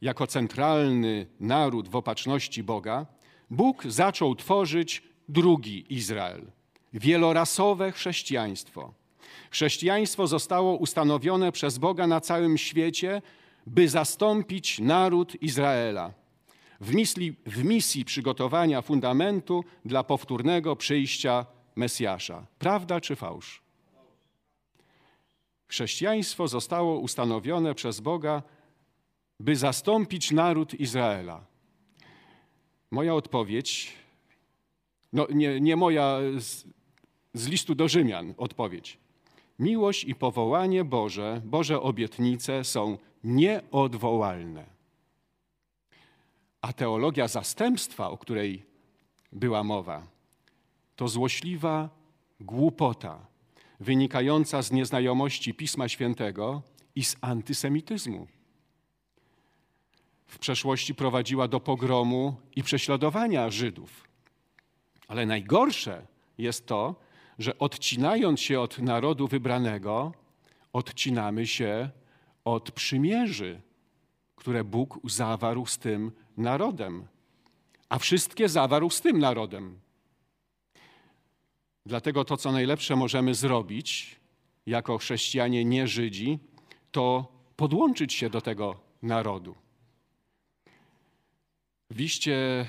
jako 0.00 0.26
centralny 0.26 1.26
naród 1.40 1.88
w 1.88 1.96
opatrzności 1.96 2.62
Boga, 2.62 3.06
Bóg 3.50 3.84
zaczął 3.86 4.34
tworzyć 4.34 5.02
drugi 5.28 5.94
Izrael 5.94 6.59
wielorasowe 6.92 7.92
chrześcijaństwo. 7.92 8.92
Chrześcijaństwo 9.50 10.26
zostało 10.26 10.76
ustanowione 10.76 11.52
przez 11.52 11.78
Boga 11.78 12.06
na 12.06 12.20
całym 12.20 12.58
świecie, 12.58 13.22
by 13.66 13.88
zastąpić 13.88 14.78
naród 14.78 15.42
Izraela 15.42 16.12
w 16.80 16.94
misji, 16.94 17.36
w 17.46 17.64
misji 17.64 18.04
przygotowania 18.04 18.82
fundamentu 18.82 19.64
dla 19.84 20.04
powtórnego 20.04 20.76
przyjścia 20.76 21.46
Mesjasza. 21.76 22.46
Prawda 22.58 23.00
czy 23.00 23.16
fałsz? 23.16 23.62
Chrześcijaństwo 25.68 26.48
zostało 26.48 26.98
ustanowione 26.98 27.74
przez 27.74 28.00
Boga, 28.00 28.42
by 29.40 29.56
zastąpić 29.56 30.30
naród 30.30 30.74
Izraela. 30.74 31.44
Moja 32.90 33.14
odpowiedź, 33.14 33.92
no 35.12 35.26
nie, 35.30 35.60
nie 35.60 35.76
moja 35.76 36.18
z 37.34 37.46
listu 37.46 37.74
do 37.74 37.88
Rzymian 37.88 38.34
odpowiedź. 38.36 38.98
Miłość 39.58 40.04
i 40.04 40.14
powołanie 40.14 40.84
Boże, 40.84 41.40
Boże 41.44 41.80
obietnice 41.80 42.64
są 42.64 42.98
nieodwołalne. 43.24 44.66
A 46.60 46.72
teologia 46.72 47.28
zastępstwa, 47.28 48.10
o 48.10 48.18
której 48.18 48.66
była 49.32 49.64
mowa, 49.64 50.06
to 50.96 51.08
złośliwa 51.08 51.88
głupota 52.40 53.26
wynikająca 53.80 54.62
z 54.62 54.72
nieznajomości 54.72 55.54
Pisma 55.54 55.88
Świętego 55.88 56.62
i 56.94 57.04
z 57.04 57.16
antysemityzmu. 57.20 58.26
W 60.26 60.38
przeszłości 60.38 60.94
prowadziła 60.94 61.48
do 61.48 61.60
pogromu 61.60 62.36
i 62.56 62.62
prześladowania 62.62 63.50
Żydów. 63.50 64.08
Ale 65.08 65.26
najgorsze 65.26 66.06
jest 66.38 66.66
to, 66.66 66.94
że 67.40 67.58
odcinając 67.58 68.40
się 68.40 68.60
od 68.60 68.78
narodu 68.78 69.28
wybranego, 69.28 70.12
odcinamy 70.72 71.46
się 71.46 71.90
od 72.44 72.70
przymierzy, 72.70 73.60
które 74.36 74.64
Bóg 74.64 75.00
zawarł 75.04 75.66
z 75.66 75.78
tym 75.78 76.12
narodem. 76.36 77.06
A 77.88 77.98
wszystkie 77.98 78.48
zawarł 78.48 78.90
z 78.90 79.00
tym 79.00 79.18
narodem. 79.18 79.80
Dlatego 81.86 82.24
to, 82.24 82.36
co 82.36 82.52
najlepsze 82.52 82.96
możemy 82.96 83.34
zrobić 83.34 84.16
jako 84.66 84.98
chrześcijanie 84.98 85.64
nie 85.64 85.88
Żydzi, 85.88 86.38
to 86.90 87.32
podłączyć 87.56 88.14
się 88.14 88.30
do 88.30 88.40
tego 88.40 88.80
narodu. 89.02 89.54
W 91.90 91.98
liście 91.98 92.66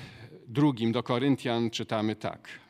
drugim 0.48 0.92
do 0.92 1.04
Koryntian 1.04 1.70
czytamy 1.70 2.16
tak. 2.16 2.61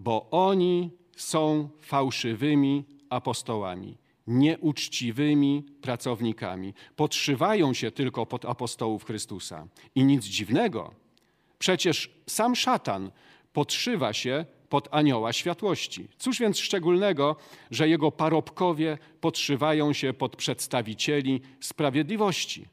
Bo 0.00 0.30
oni 0.30 0.90
są 1.16 1.68
fałszywymi 1.80 2.84
apostołami, 3.10 3.96
nieuczciwymi 4.26 5.64
pracownikami, 5.82 6.74
podszywają 6.96 7.74
się 7.74 7.90
tylko 7.90 8.26
pod 8.26 8.44
apostołów 8.44 9.04
Chrystusa. 9.04 9.66
I 9.94 10.04
nic 10.04 10.24
dziwnego, 10.24 10.94
przecież 11.58 12.10
sam 12.26 12.56
szatan 12.56 13.10
podszywa 13.52 14.12
się 14.12 14.44
pod 14.68 14.88
anioła 14.90 15.32
światłości. 15.32 16.08
Cóż 16.18 16.38
więc 16.38 16.58
szczególnego, 16.58 17.36
że 17.70 17.88
jego 17.88 18.12
parobkowie 18.12 18.98
podszywają 19.20 19.92
się 19.92 20.12
pod 20.12 20.36
przedstawicieli 20.36 21.40
sprawiedliwości, 21.60 22.68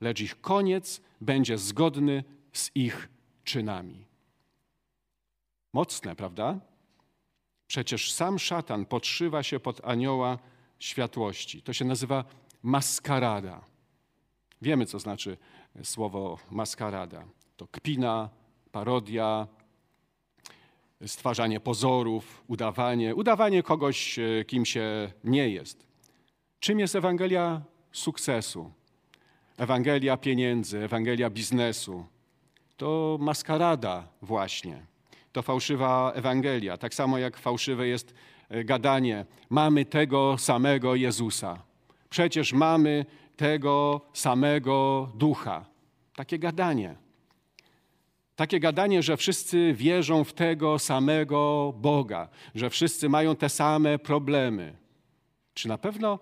lecz 0.00 0.20
ich 0.20 0.40
koniec 0.40 1.00
będzie 1.20 1.58
zgodny 1.58 2.24
z 2.52 2.70
ich 2.74 3.08
czynami. 3.44 4.13
Mocne, 5.74 6.16
prawda? 6.16 6.60
Przecież 7.66 8.12
sam 8.12 8.38
szatan 8.38 8.86
podszywa 8.86 9.42
się 9.42 9.60
pod 9.60 9.80
anioła 9.84 10.38
światłości. 10.78 11.62
To 11.62 11.72
się 11.72 11.84
nazywa 11.84 12.24
maskarada. 12.62 13.64
Wiemy, 14.62 14.86
co 14.86 14.98
znaczy 14.98 15.36
słowo 15.82 16.38
maskarada. 16.50 17.24
To 17.56 17.66
kpina, 17.66 18.28
parodia, 18.72 19.46
stwarzanie 21.06 21.60
pozorów, 21.60 22.44
udawanie, 22.46 23.14
udawanie 23.14 23.62
kogoś, 23.62 24.18
e, 24.18 24.44
kim 24.44 24.64
się 24.64 25.12
nie 25.24 25.48
jest. 25.48 25.86
Czym 26.60 26.80
jest 26.80 26.96
Ewangelia 26.96 27.62
sukcesu? 27.92 28.72
Ewangelia 29.56 30.16
pieniędzy, 30.16 30.84
Ewangelia 30.84 31.30
biznesu. 31.30 32.06
To 32.76 33.18
maskarada 33.20 34.08
właśnie. 34.22 34.93
To 35.34 35.42
fałszywa 35.42 36.12
Ewangelia. 36.14 36.76
Tak 36.76 36.94
samo 36.94 37.18
jak 37.18 37.36
fałszywe 37.36 37.86
jest 37.86 38.14
e, 38.48 38.64
gadanie. 38.64 39.26
Mamy 39.50 39.84
tego 39.84 40.38
samego 40.38 40.94
Jezusa. 40.94 41.62
Przecież 42.10 42.52
mamy 42.52 43.06
tego 43.36 44.00
samego 44.12 45.08
ducha. 45.14 45.64
Takie 46.16 46.38
gadanie. 46.38 46.96
Takie 48.36 48.60
gadanie, 48.60 49.02
że 49.02 49.16
wszyscy 49.16 49.74
wierzą 49.74 50.24
w 50.24 50.32
tego 50.32 50.78
samego 50.78 51.72
Boga, 51.76 52.28
że 52.54 52.70
wszyscy 52.70 53.08
mają 53.08 53.36
te 53.36 53.48
same 53.48 53.98
problemy. 53.98 54.76
Czy 55.54 55.68
na 55.68 55.78
pewno 55.78 56.18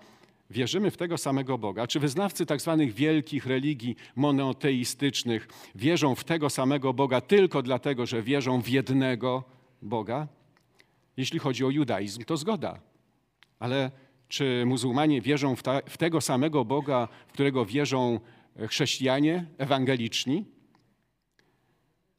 wierzymy 0.52 0.90
w 0.90 0.97
tego 0.97 1.18
samego 1.18 1.59
Boga? 1.59 1.87
Czy 1.87 2.00
wyznawcy 2.00 2.47
tak 2.47 2.61
zwanych 2.61 2.94
wielkich 2.94 3.47
religii 3.47 3.97
monoteistycznych 4.16 5.49
wierzą 5.75 6.14
w 6.14 6.25
tego 6.25 6.50
samego 6.50 6.92
Boga 6.92 7.21
tylko 7.21 7.62
dlatego, 7.62 8.06
że 8.06 8.23
wierzą 8.23 8.62
w 8.62 8.68
jednego 8.68 9.44
Boga? 9.82 10.28
Jeśli 11.16 11.38
chodzi 11.38 11.64
o 11.64 11.71
judaizm, 11.71 12.25
to 12.25 12.37
zgoda. 12.37 12.80
Ale 13.59 13.90
czy 14.28 14.64
muzułmanie 14.66 15.21
wierzą 15.21 15.56
w, 15.56 15.62
ta, 15.62 15.80
w 15.87 15.99
tego 15.99 16.21
samego 16.21 16.64
Boga, 16.64 17.09
w 17.28 17.32
którego 17.32 17.66
wierzą 17.66 18.21
chrześcijanie 18.68 19.47
ewangeliczni? 19.59 20.44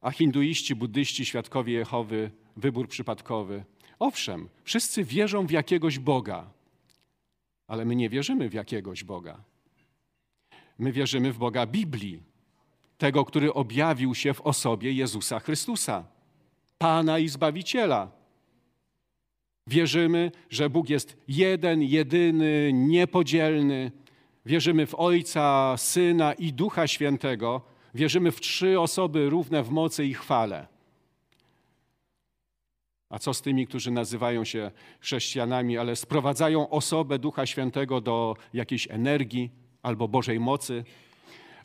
A 0.00 0.10
hinduiści, 0.10 0.74
buddyści, 0.74 1.26
świadkowie 1.26 1.72
Jehowy, 1.72 2.30
wybór 2.56 2.88
przypadkowy. 2.88 3.64
Owszem, 3.98 4.48
wszyscy 4.64 5.04
wierzą 5.04 5.46
w 5.46 5.50
jakiegoś 5.50 5.98
Boga, 5.98 6.50
ale 7.66 7.84
my 7.84 7.96
nie 7.96 8.08
wierzymy 8.08 8.48
w 8.48 8.54
jakiegoś 8.54 9.04
Boga. 9.04 9.44
My 10.78 10.92
wierzymy 10.92 11.32
w 11.32 11.38
Boga 11.38 11.66
Biblii, 11.66 12.22
tego, 12.98 13.24
który 13.24 13.54
objawił 13.54 14.14
się 14.14 14.34
w 14.34 14.40
osobie 14.40 14.92
Jezusa 14.92 15.40
Chrystusa, 15.40 16.04
Pana 16.78 17.18
i 17.18 17.28
Zbawiciela. 17.28 18.10
Wierzymy, 19.66 20.32
że 20.50 20.70
Bóg 20.70 20.90
jest 20.90 21.16
jeden, 21.28 21.82
jedyny, 21.82 22.70
niepodzielny. 22.72 23.92
Wierzymy 24.46 24.86
w 24.86 24.94
Ojca, 24.94 25.74
Syna 25.76 26.32
i 26.32 26.52
Ducha 26.52 26.86
Świętego. 26.86 27.60
Wierzymy 27.94 28.32
w 28.32 28.40
trzy 28.40 28.80
osoby 28.80 29.30
równe 29.30 29.62
w 29.62 29.70
mocy 29.70 30.04
i 30.04 30.14
chwale. 30.14 30.73
A 33.14 33.18
co 33.18 33.34
z 33.34 33.42
tymi, 33.42 33.66
którzy 33.66 33.90
nazywają 33.90 34.44
się 34.44 34.70
chrześcijanami, 35.00 35.78
ale 35.78 35.96
sprowadzają 35.96 36.70
osobę 36.70 37.18
Ducha 37.18 37.46
Świętego 37.46 38.00
do 38.00 38.36
jakiejś 38.54 38.88
energii 38.90 39.50
albo 39.82 40.08
Bożej 40.08 40.40
mocy? 40.40 40.84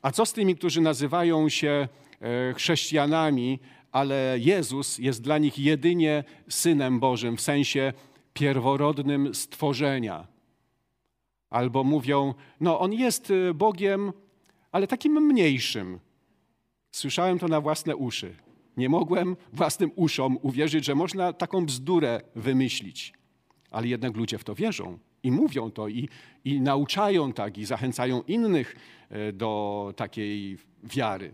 A 0.02 0.12
co 0.12 0.26
z 0.26 0.34
tymi, 0.34 0.56
którzy 0.56 0.82
nazywają 0.82 1.50
się 1.50 1.88
e, 2.22 2.54
chrześcijanami, 2.54 3.60
ale 3.92 4.36
Jezus 4.40 4.98
jest 4.98 5.22
dla 5.22 5.38
nich 5.38 5.60
jedynie 5.60 6.24
Synem 6.50 7.00
Bożym, 7.00 7.38
w 7.38 7.42
sensie 7.42 7.94
pierworodnym 8.34 9.36
stworzenia. 9.36 10.28
Albo 11.50 11.84
mówią, 11.84 12.34
no 12.60 12.80
on 12.80 12.94
jest 12.94 13.30
y, 13.32 13.54
Bogiem, 13.54 14.14
ale 14.72 14.88
takim 14.88 15.14
mniejszym. 15.14 16.00
Słyszałem 16.92 17.40
to 17.40 17.48
na 17.48 17.62
własne 17.62 17.96
uszy. 17.96 18.49
Nie 18.80 18.90
mogłem 18.90 19.38
własnym 19.54 19.92
uszom 19.96 20.38
uwierzyć, 20.42 20.86
że 20.86 20.96
można 20.96 21.34
taką 21.34 21.66
bzdurę 21.66 22.22
wymyślić. 22.36 23.14
Ale 23.72 23.88
jednak 23.88 24.16
ludzie 24.16 24.38
w 24.38 24.44
to 24.44 24.56
wierzą 24.56 25.00
i 25.24 25.32
mówią 25.32 25.72
to, 25.72 25.88
i, 25.88 26.10
i 26.46 26.62
nauczają 26.62 27.34
tak, 27.34 27.58
i 27.58 27.66
zachęcają 27.66 28.22
innych 28.22 28.76
e, 29.10 29.34
do 29.34 29.94
takiej 29.96 30.58
wiary. 30.84 31.34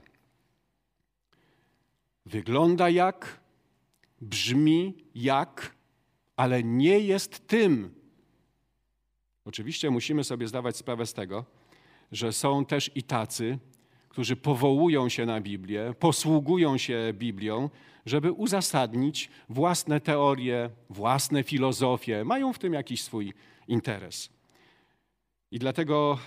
Wygląda 2.26 2.90
jak, 2.90 3.40
brzmi 4.22 4.94
jak, 5.16 5.76
ale 6.36 6.64
nie 6.64 7.00
jest 7.00 7.48
tym. 7.48 7.94
Oczywiście 9.46 9.90
musimy 9.90 10.24
sobie 10.24 10.48
zdawać 10.48 10.78
sprawę 10.78 11.06
z 11.06 11.14
tego, 11.14 11.46
że 12.12 12.34
są 12.34 12.66
też 12.66 12.92
i 12.96 13.04
tacy, 13.04 13.60
którzy 14.16 14.36
powołują 14.36 15.10
się 15.10 15.26
na 15.26 15.42
Biblię, 15.42 15.94
posługują 16.00 16.78
się 16.78 17.14
Biblią, 17.14 17.70
żeby 18.06 18.32
uzasadnić 18.32 19.30
własne 19.50 20.02
teorie, 20.02 20.70
własne 20.90 21.44
filozofie, 21.44 22.24
mają 22.24 22.54
w 22.54 22.60
tym 22.60 22.74
jakiś 22.74 23.04
swój 23.04 23.34
interes. 23.68 24.30
I 25.52 25.60
dlatego 25.60 26.20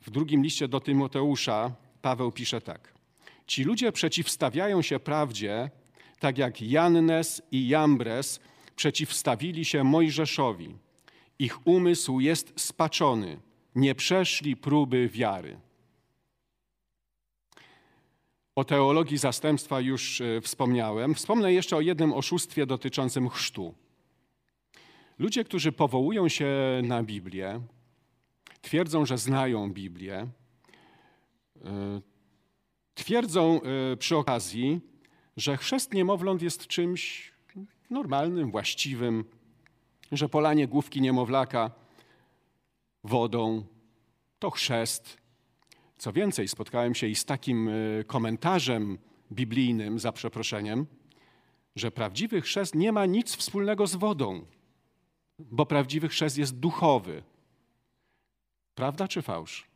w 0.00 0.10
drugim 0.10 0.42
liście 0.42 0.68
do 0.68 0.80
Tymoteusza 0.80 1.72
Paweł 2.02 2.32
pisze 2.32 2.60
tak. 2.60 2.94
Ci 3.46 3.64
ludzie 3.64 3.92
przeciwstawiają 3.92 4.82
się 4.82 4.98
prawdzie, 4.98 5.70
tak 6.18 6.38
jak 6.38 6.62
Jannes 6.62 7.42
i 7.52 7.68
Jambres 7.68 8.40
przeciwstawili 8.76 9.64
się 9.64 9.84
Mojżeszowi. 9.84 10.76
Ich 11.38 11.66
umysł 11.66 12.20
jest 12.20 12.60
spaczony, 12.60 13.40
nie 13.74 13.94
przeszli 13.94 14.56
próby 14.56 15.08
wiary. 15.08 15.67
O 18.58 18.64
teologii 18.64 19.18
zastępstwa 19.18 19.80
już 19.80 20.20
e, 20.20 20.40
wspomniałem. 20.40 21.14
Wspomnę 21.14 21.52
jeszcze 21.52 21.76
o 21.76 21.80
jednym 21.80 22.12
oszustwie 22.12 22.66
dotyczącym 22.66 23.28
chrztu. 23.28 23.74
Ludzie, 25.18 25.44
którzy 25.44 25.72
powołują 25.72 26.28
się 26.28 26.46
na 26.82 27.02
Biblię, 27.02 27.60
twierdzą, 28.60 29.06
że 29.06 29.18
znają 29.18 29.72
Biblię, 29.72 30.28
e, 31.64 32.00
twierdzą 32.94 33.60
e, 33.62 33.96
przy 33.96 34.16
okazji, 34.16 34.80
że 35.36 35.56
chrzest 35.56 35.94
niemowląt 35.94 36.42
jest 36.42 36.66
czymś 36.66 37.32
normalnym, 37.90 38.50
właściwym, 38.50 39.24
że 40.12 40.28
polanie 40.28 40.68
główki 40.68 41.00
niemowlaka 41.00 41.70
wodą 43.04 43.64
to 44.38 44.50
chrzest. 44.50 45.18
Co 45.98 46.12
więcej, 46.12 46.48
spotkałem 46.48 46.94
się 46.94 47.06
i 47.06 47.14
z 47.14 47.24
takim 47.24 47.68
e, 47.68 47.72
komentarzem 48.04 48.98
biblijnym, 49.32 49.98
za 49.98 50.12
przeproszeniem, 50.12 50.86
że 51.76 51.90
prawdziwy 51.90 52.40
chrzest 52.40 52.74
nie 52.74 52.92
ma 52.92 53.06
nic 53.06 53.36
wspólnego 53.36 53.86
z 53.86 53.94
wodą, 53.96 54.46
bo 55.38 55.66
prawdziwy 55.66 56.08
chrzest 56.08 56.38
jest 56.38 56.58
duchowy. 56.58 57.22
Prawda 58.74 59.08
czy 59.08 59.22
fałsz? 59.22 59.68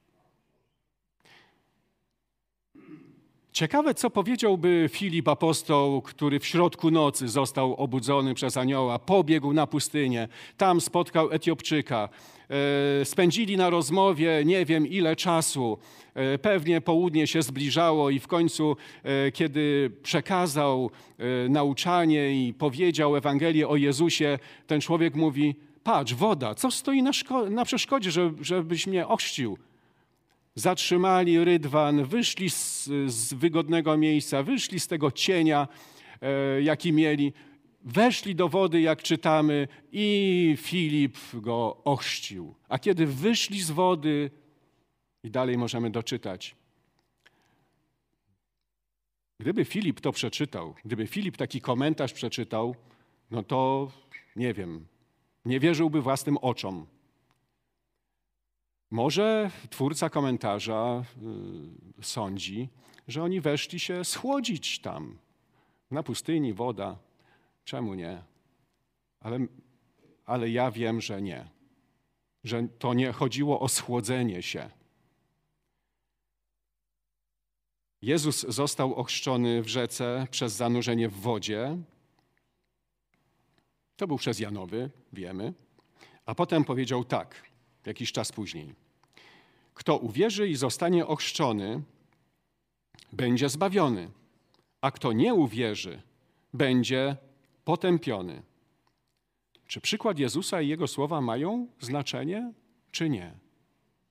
Ciekawe, 3.53 3.95
co 3.95 4.11
powiedziałby 4.11 4.89
Filip 4.93 5.29
apostoł, 5.29 6.03
który 6.03 6.41
w 6.41 6.47
środku 6.47 6.91
nocy 6.91 7.29
został 7.29 7.75
obudzony 7.75 8.35
przez 8.35 8.57
anioła, 8.57 8.99
pobiegł 8.99 9.53
na 9.53 9.67
pustynię, 9.67 10.29
tam 10.57 10.81
spotkał 10.81 11.33
Etiopczyka. 11.33 12.09
E, 12.53 13.05
spędzili 13.05 13.57
na 13.57 13.71
rozmowie 13.71 14.43
nie 14.45 14.65
wiem 14.65 14.87
ile 14.87 15.17
czasu. 15.17 15.79
E, 16.15 16.38
pewnie 16.38 16.81
południe 16.81 17.27
się 17.27 17.43
zbliżało 17.43 18.11
i 18.11 18.19
w 18.19 18.27
końcu, 18.27 18.77
e, 19.03 19.33
kiedy 19.33 19.91
przekazał 20.03 20.91
nauczanie 21.49 22.47
i 22.47 22.55
powiedział 22.55 23.17
Ewangelię 23.17 23.69
o 23.69 23.77
Jezusie, 23.77 24.38
ten 24.67 24.81
człowiek 24.81 25.15
mówi: 25.15 25.55
Patrz, 25.85 26.15
woda, 26.15 26.55
co 26.55 26.71
stoi 26.71 27.03
na, 27.03 27.11
na 27.51 27.65
przeszkodzie, 27.65 28.11
żeby, 28.11 28.45
żebyś 28.45 28.87
mnie 28.87 29.07
ochrzcił? 29.07 29.59
zatrzymali 30.55 31.45
rydwan, 31.45 32.05
wyszli 32.05 32.51
z, 32.51 32.85
z 33.07 33.35
wygodnego 33.35 33.97
miejsca, 33.97 34.43
wyszli 34.43 34.81
z 34.81 34.87
tego 34.87 35.11
cienia, 35.11 35.69
jaki 36.61 36.93
mieli, 36.93 37.33
weszli 37.85 38.35
do 38.35 38.49
wody, 38.49 38.81
jak 38.81 39.03
czytamy, 39.03 39.68
i 39.92 40.57
Filip 40.61 41.16
go 41.35 41.77
ochrzcił. 41.85 42.55
A 42.68 42.79
kiedy 42.79 43.07
wyszli 43.07 43.61
z 43.62 43.71
wody, 43.71 44.31
i 45.23 45.31
dalej 45.31 45.59
możemy 45.59 45.90
doczytać, 45.90 46.57
gdyby 49.40 49.64
Filip 49.64 50.01
to 50.01 50.12
przeczytał, 50.12 50.75
gdyby 50.85 51.07
Filip 51.07 51.37
taki 51.37 51.61
komentarz 51.61 52.12
przeczytał, 52.12 52.75
no 53.31 53.42
to 53.42 53.90
nie 54.37 54.55
wiem, 54.55 54.87
nie 55.45 55.61
wierzyłby 55.61 56.03
własnym 56.03 56.37
oczom. 56.37 56.87
Może 58.90 59.51
twórca 59.71 60.11
komentarza 60.11 61.05
y, 62.01 62.05
sądzi, 62.05 62.68
że 63.09 63.23
oni 63.23 63.40
weszli 63.40 63.81
się 63.81 64.05
schłodzić 64.05 64.79
tam, 64.79 65.18
na 65.90 66.03
pustyni, 66.03 66.53
woda. 66.53 66.99
Czemu 67.64 67.94
nie? 67.94 68.22
Ale, 69.20 69.38
ale 70.27 70.51
ja 70.51 70.70
wiem, 70.70 71.01
że 71.01 71.22
nie. 71.22 71.48
Że 72.44 72.68
to 72.79 72.94
nie 72.94 73.12
chodziło 73.12 73.61
o 73.61 73.68
schłodzenie 73.68 74.42
się. 74.42 74.70
Jezus 78.03 78.46
został 78.48 78.94
ochrzczony 78.94 79.62
w 79.62 79.68
rzece 79.68 80.27
przez 80.31 80.53
zanurzenie 80.53 81.09
w 81.09 81.20
wodzie. 81.20 81.79
To 83.96 84.07
był 84.07 84.16
przez 84.16 84.38
Janowy, 84.38 84.90
wiemy. 85.12 85.55
A 86.27 86.35
potem 86.35 86.64
powiedział 86.64 87.05
tak, 87.05 87.51
jakiś 87.87 88.12
czas 88.12 88.33
później. 88.33 88.75
Kto 89.75 89.96
uwierzy 89.96 90.48
i 90.48 90.57
zostanie 90.57 91.07
ochrzczony, 91.07 91.83
będzie 93.12 93.48
zbawiony, 93.48 94.11
a 94.81 94.90
kto 94.90 95.12
nie 95.12 95.35
uwierzy, 95.35 96.03
będzie 96.55 97.16
potępiony. 97.64 98.42
Czy 99.66 99.81
przykład 99.81 100.18
Jezusa 100.18 100.62
i 100.62 100.68
jego 100.68 100.88
słowa 100.88 101.20
mają 101.20 101.66
znaczenie, 101.81 102.53
czy 102.90 103.09
nie? 103.09 103.35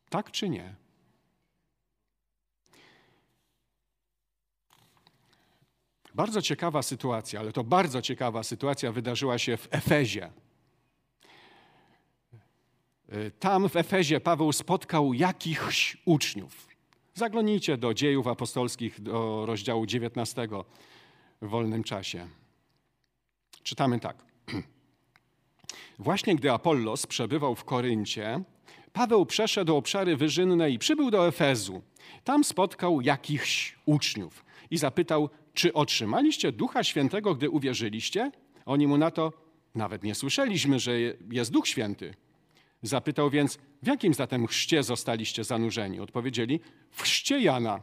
Tak 0.10 0.32
czy 0.32 0.50
nie? 0.50 0.76
Bardzo 6.16 6.42
ciekawa 6.42 6.82
sytuacja, 6.82 7.40
ale 7.40 7.52
to 7.52 7.64
bardzo 7.64 8.02
ciekawa 8.02 8.44
sytuacja 8.44 8.92
wydarzyła 8.92 9.38
się 9.38 9.58
w 9.58 9.68
Efezie. 9.72 10.32
Tam 13.40 13.70
w 13.70 13.76
Efezie 13.76 14.20
Paweł 14.20 14.52
spotkał 14.52 15.14
jakichś 15.14 15.98
uczniów. 16.06 16.68
Zaglądnijcie 17.14 17.78
do 17.78 17.94
dziejów 17.94 18.28
apostolskich, 18.28 19.02
do 19.02 19.46
rozdziału 19.46 19.86
19 19.86 20.48
w 21.42 21.48
wolnym 21.48 21.84
czasie. 21.84 22.28
Czytamy 23.64 24.00
tak. 24.00 24.26
Właśnie 26.00 26.36
gdy 26.36 26.52
Apollos 26.52 27.08
przebywał 27.08 27.56
w 27.56 27.64
Koryncie, 27.64 28.44
Paweł 28.94 29.26
przeszedł 29.26 29.76
obszary 29.76 30.18
wyżynne 30.18 30.72
i 30.72 30.80
przybył 30.80 31.12
do 31.12 31.28
Efezu. 31.28 31.82
Tam 32.24 32.44
spotkał 32.44 33.02
jakichś 33.02 33.76
uczniów 33.86 34.46
i 34.72 34.78
zapytał, 34.78 35.30
czy 35.54 35.74
otrzymaliście 35.74 36.52
Ducha 36.52 36.84
Świętego, 36.84 37.36
gdy 37.36 37.50
uwierzyliście? 37.50 38.32
Oni 38.66 38.88
mu 38.88 38.98
na 38.98 39.12
to, 39.12 39.34
nawet 39.76 40.04
nie 40.04 40.16
słyszeliśmy, 40.16 40.80
że 40.80 41.00
jest 41.32 41.52
Duch 41.52 41.68
Święty. 41.68 42.14
Zapytał 42.82 43.30
więc, 43.30 43.60
w 43.84 43.88
jakim 43.88 44.14
zatem 44.14 44.48
chrzcie 44.48 44.84
zostaliście 44.84 45.44
zanurzeni? 45.44 46.00
Odpowiedzieli, 46.00 46.60
w 46.92 47.02
chrzcie 47.02 47.40
Jana. 47.40 47.82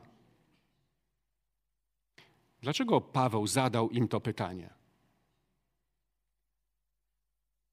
Dlaczego 2.61 3.01
Paweł 3.01 3.47
zadał 3.47 3.91
im 3.91 4.09
to 4.09 4.21
pytanie? 4.21 4.78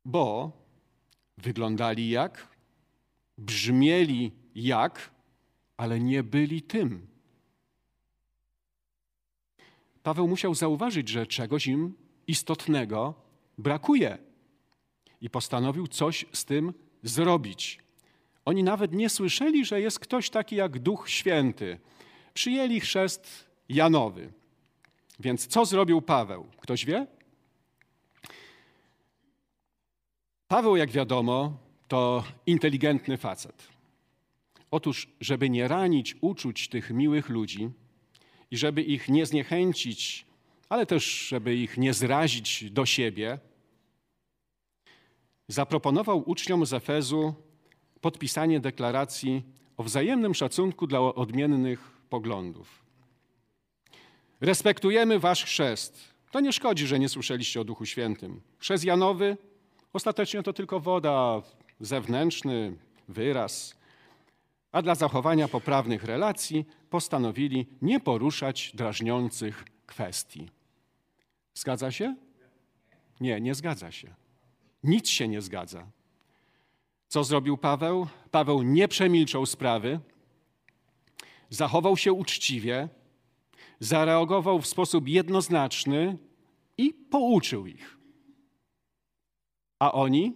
Bo 0.06 0.52
wyglądali 1.38 2.10
jak, 2.10 2.48
brzmieli 3.38 4.32
jak, 4.56 5.12
ale 5.78 6.00
nie 6.00 6.24
byli 6.24 6.62
tym. 6.62 7.08
Paweł 10.04 10.28
musiał 10.28 10.56
zauważyć, 10.56 11.10
że 11.10 11.28
czegoś 11.28 11.68
im 11.68 11.94
istotnego 12.28 13.14
brakuje 13.58 14.18
i 15.22 15.30
postanowił 15.30 15.88
coś 15.88 16.26
z 16.34 16.46
tym 16.46 16.74
zrobić. 17.04 17.80
Oni 18.46 18.64
nawet 18.64 18.94
nie 18.94 19.10
słyszeli, 19.10 19.66
że 19.66 19.82
jest 19.82 20.00
ktoś 20.00 20.30
taki 20.30 20.56
jak 20.56 20.80
Duch 20.80 21.10
Święty. 21.10 21.80
Przyjęli 22.34 22.80
chrzest 22.80 23.50
Janowy. 23.70 24.34
Więc 25.20 25.48
co 25.48 25.66
zrobił 25.66 26.02
Paweł? 26.02 26.46
Ktoś 26.62 26.86
wie? 26.86 27.08
Paweł, 30.48 30.76
jak 30.76 30.92
wiadomo, 30.92 31.58
to 31.88 32.24
inteligentny 32.46 33.18
facet. 33.18 33.68
Otóż, 34.72 35.08
żeby 35.22 35.50
nie 35.50 35.68
ranić 35.68 36.16
uczuć 36.22 36.68
tych 36.68 36.90
miłych 36.90 37.30
ludzi 37.30 37.70
i 38.52 38.58
żeby 38.58 38.82
ich 38.82 39.10
nie 39.10 39.26
zniechęcić, 39.26 40.26
ale 40.70 40.86
też 40.86 41.28
żeby 41.28 41.56
ich 41.56 41.78
nie 41.78 41.94
zrazić 41.94 42.72
do 42.72 42.86
siebie, 42.86 43.40
zaproponował 45.48 46.24
uczniom 46.30 46.66
z 46.66 46.74
Efezu 46.74 47.34
podpisanie 48.02 48.60
deklaracji 48.60 49.44
o 49.78 49.84
wzajemnym 49.84 50.34
szacunku 50.34 50.88
dla 50.88 51.00
odmiennych 51.00 51.92
poglądów. 52.10 52.86
Respektujemy 54.42 55.20
wasz 55.20 55.44
chrzest. 55.44 56.14
To 56.32 56.40
nie 56.40 56.54
szkodzi, 56.54 56.88
że 56.88 57.00
nie 57.00 57.10
słyszeliście 57.10 57.62
o 57.62 57.64
Duchu 57.64 57.86
Świętym. 57.86 58.42
Chrzest 58.58 58.84
Janowy 58.84 59.38
ostatecznie 59.96 60.44
to 60.44 60.54
tylko 60.54 60.80
woda, 60.80 61.42
zewnętrzny 61.80 62.78
wyraz. 63.08 63.76
A 64.72 64.82
dla 64.82 64.96
zachowania 64.96 65.48
poprawnych 65.48 66.04
relacji 66.04 66.66
postanowili 66.90 67.68
nie 67.82 68.00
poruszać 68.00 68.72
drażniących 68.74 69.66
kwestii. 69.86 70.50
Zgadza 71.54 71.92
się? 71.92 72.16
Nie, 73.22 73.42
nie 73.42 73.56
zgadza 73.56 73.92
się. 73.92 74.16
Nic 74.84 75.10
się 75.10 75.28
nie 75.28 75.42
zgadza. 75.42 75.88
Co 77.08 77.24
zrobił 77.24 77.58
Paweł? 77.58 78.08
Paweł 78.32 78.62
nie 78.62 78.88
przemilczał 78.88 79.46
sprawy, 79.46 80.00
zachował 81.50 81.98
się 81.98 82.14
uczciwie, 82.14 82.90
zareagował 83.80 84.62
w 84.62 84.68
sposób 84.68 85.08
jednoznaczny 85.08 86.18
i 86.78 86.94
pouczył 86.94 87.68
ich. 87.68 88.05
A 89.86 89.92
oni, 89.92 90.34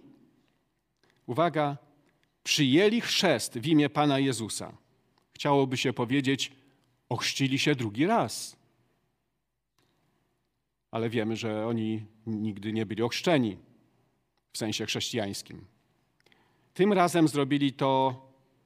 uwaga, 1.26 1.76
przyjęli 2.42 3.00
chrzest 3.00 3.58
w 3.58 3.66
imię 3.66 3.88
Pana 3.88 4.18
Jezusa. 4.18 4.72
Chciałoby 5.34 5.76
się 5.76 5.92
powiedzieć, 5.92 6.52
ochrzcili 7.08 7.58
się 7.58 7.74
drugi 7.74 8.06
raz. 8.06 8.56
Ale 10.90 11.10
wiemy, 11.10 11.36
że 11.36 11.66
oni 11.66 12.06
nigdy 12.26 12.72
nie 12.72 12.86
byli 12.86 13.02
ochrzczeni 13.02 13.56
w 14.52 14.58
sensie 14.58 14.86
chrześcijańskim. 14.86 15.64
Tym 16.74 16.92
razem 16.92 17.28
zrobili 17.28 17.72
to 17.72 18.14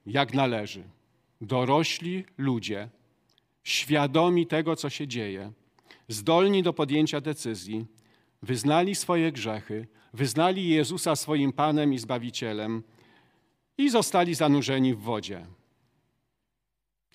jak 0.05 0.33
należy. 0.33 0.83
Dorośli 1.41 2.25
ludzie, 2.37 2.89
świadomi 3.63 4.47
tego, 4.47 4.75
co 4.75 4.89
się 4.89 5.07
dzieje, 5.07 5.51
zdolni 6.07 6.63
do 6.63 6.73
podjęcia 6.73 7.21
decyzji, 7.21 7.85
wyznali 8.41 8.95
swoje 8.95 9.31
grzechy, 9.31 9.87
wyznali 10.15 10.69
Jezusa 10.69 11.15
swoim 11.15 11.51
Panem 11.51 11.93
i 11.93 11.97
Zbawicielem 11.97 12.83
i 13.77 13.89
zostali 13.89 14.35
zanurzeni 14.35 14.93
w 14.93 14.99
wodzie. 14.99 15.45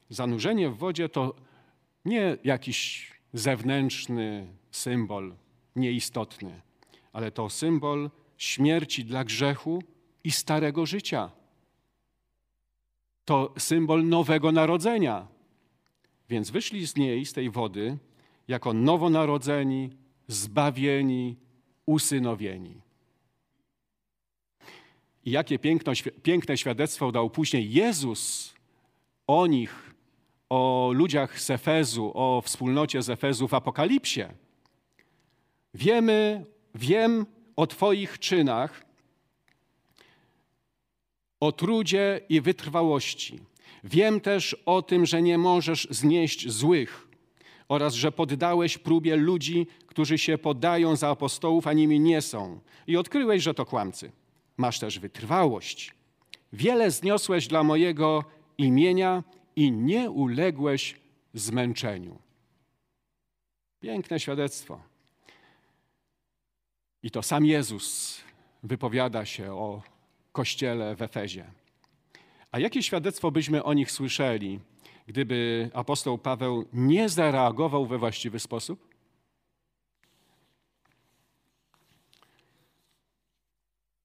Zanurzenie 0.08 0.70
w 0.70 0.76
wodzie 0.76 1.08
to 1.08 1.34
nie 2.04 2.36
jakiś 2.44 3.10
zewnętrzny 3.32 4.46
symbol, 4.70 5.34
nieistotny, 5.76 6.60
ale 7.12 7.30
to 7.30 7.50
symbol 7.50 8.10
śmierci 8.36 9.04
dla 9.04 9.24
grzechu 9.24 9.82
i 10.24 10.30
starego 10.30 10.86
życia. 10.86 11.30
To 13.24 13.54
symbol 13.58 14.08
nowego 14.08 14.52
narodzenia. 14.52 15.26
Więc 16.28 16.50
wyszli 16.50 16.86
z 16.86 16.96
niej, 16.96 17.26
z 17.26 17.32
tej 17.32 17.50
wody, 17.50 17.98
jako 18.48 18.72
nowonarodzeni, 18.72 19.90
zbawieni, 20.28 21.36
usynowieni. 21.86 22.80
I 25.24 25.30
jakie 25.30 25.58
piękno, 25.58 25.92
piękne 26.22 26.56
świadectwo 26.56 27.12
dał 27.12 27.30
później 27.30 27.72
Jezus 27.72 28.54
o 29.26 29.46
nich, 29.46 29.94
o 30.48 30.90
ludziach 30.94 31.40
z 31.40 31.50
Efezu, 31.50 32.12
o 32.14 32.42
wspólnocie 32.44 33.02
z 33.02 33.10
Efezu 33.10 33.48
w 33.48 33.54
Apokalipsie. 33.54 34.24
Wiemy, 35.74 36.44
wiem, 36.74 37.26
o 37.56 37.66
Twoich 37.66 38.18
czynach, 38.18 38.84
o 41.40 41.52
trudzie 41.52 42.20
i 42.28 42.40
wytrwałości. 42.40 43.40
Wiem 43.84 44.20
też 44.20 44.56
o 44.66 44.82
tym, 44.82 45.06
że 45.06 45.22
nie 45.22 45.38
możesz 45.38 45.88
znieść 45.90 46.48
złych 46.48 47.08
oraz 47.68 47.94
że 47.94 48.12
poddałeś 48.12 48.78
próbie 48.78 49.16
ludzi, 49.16 49.66
którzy 49.86 50.18
się 50.18 50.38
podają 50.38 50.96
za 50.96 51.08
apostołów, 51.08 51.66
a 51.66 51.72
nimi 51.72 52.00
nie 52.00 52.22
są. 52.22 52.60
I 52.86 52.96
odkryłeś, 52.96 53.42
że 53.42 53.54
to 53.54 53.66
kłamcy. 53.66 54.12
Masz 54.60 54.78
też 54.78 54.98
wytrwałość. 54.98 55.94
Wiele 56.52 56.90
zniosłeś 56.90 57.46
dla 57.48 57.62
mojego 57.62 58.24
imienia 58.58 59.24
i 59.56 59.72
nie 59.72 60.10
uległeś 60.10 61.00
zmęczeniu. 61.34 62.18
Piękne 63.80 64.20
świadectwo. 64.20 64.80
I 67.02 67.10
to 67.10 67.22
sam 67.22 67.44
Jezus 67.44 68.20
wypowiada 68.62 69.24
się 69.24 69.52
o 69.52 69.82
kościele 70.32 70.96
w 70.96 71.02
Efezie. 71.02 71.44
A 72.52 72.58
jakie 72.58 72.82
świadectwo 72.82 73.30
byśmy 73.30 73.64
o 73.64 73.74
nich 73.74 73.90
słyszeli, 73.90 74.60
gdyby 75.06 75.70
apostoł 75.74 76.18
Paweł 76.18 76.64
nie 76.72 77.08
zareagował 77.08 77.86
we 77.86 77.98
właściwy 77.98 78.40
sposób? 78.40 78.89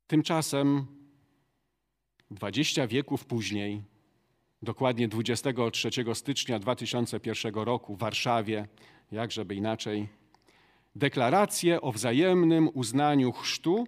Tymczasem 0.08 0.86
20 2.32 2.88
wieków 2.88 3.26
później, 3.26 3.82
dokładnie 4.62 5.08
23 5.08 5.90
stycznia 6.14 6.60
2001 6.60 7.56
roku 7.56 7.96
w 7.96 8.00
Warszawie, 8.00 8.68
jak 9.12 9.32
żeby 9.32 9.56
inaczej, 9.56 10.08
deklarację 10.96 11.82
o 11.82 11.92
wzajemnym 11.92 12.70
uznaniu 12.74 13.32
chrztu 13.32 13.88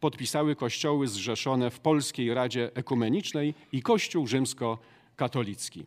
podpisały 0.00 0.56
kościoły 0.56 1.08
zrzeszone 1.08 1.70
w 1.70 1.80
Polskiej 1.80 2.34
Radzie 2.34 2.70
Ekumenicznej 2.74 3.54
i 3.72 3.82
Kościół 3.82 4.26
Rzymskokatolicki. 4.26 5.86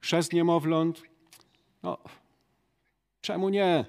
Chrzest 0.00 0.32
niemowląt? 0.32 1.02
No, 1.82 1.98
czemu 3.20 3.48
nie? 3.48 3.84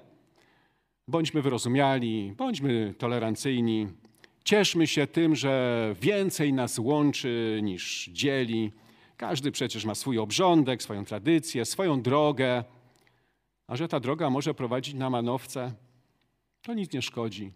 Bądźmy 1.08 1.42
wyrozumiali, 1.42 2.34
bądźmy 2.38 2.94
tolerancyjni, 2.98 3.88
cieszmy 4.44 4.88
się 4.88 5.08
tym, 5.08 5.36
że 5.36 5.96
więcej 6.02 6.54
nas 6.54 6.80
łączy 6.80 7.60
niż 7.64 8.10
dzieli. 8.14 8.72
Każdy 9.18 9.52
przecież 9.52 9.86
ma 9.86 9.96
swój 9.96 10.20
obrządek, 10.20 10.84
swoją 10.84 11.06
tradycję, 11.06 11.66
swoją 11.66 12.02
drogę, 12.02 12.64
a 13.68 13.76
że 13.76 13.88
ta 13.88 14.00
droga 14.00 14.30
może 14.30 14.54
prowadzić 14.54 14.94
na 14.94 15.10
manowce, 15.10 15.74
to 16.62 16.74
nic 16.74 16.94
nie 16.94 17.02
szkodzi. 17.02 17.52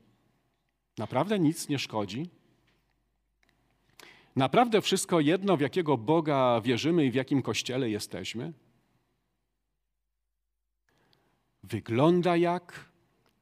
Naprawdę 0.97 1.39
nic 1.39 1.69
nie 1.69 1.79
szkodzi. 1.79 2.29
Naprawdę 4.35 4.81
wszystko 4.81 5.19
jedno, 5.19 5.57
w 5.57 5.61
jakiego 5.61 5.97
Boga 5.97 6.61
wierzymy 6.63 7.05
i 7.05 7.11
w 7.11 7.15
jakim 7.15 7.41
kościele 7.41 7.89
jesteśmy? 7.89 8.53
Wygląda 11.63 12.37
jak, 12.37 12.89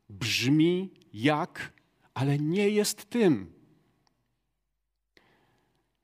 brzmi 0.09 0.89
jak, 1.13 1.73
ale 2.15 2.39
nie 2.39 2.69
jest 2.69 3.09
tym. 3.09 3.53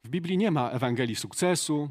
W 0.04 0.10
Biblii 0.10 0.38
nie 0.38 0.52
ma 0.52 0.70
Ewangelii 0.70 1.16
sukcesu, 1.16 1.90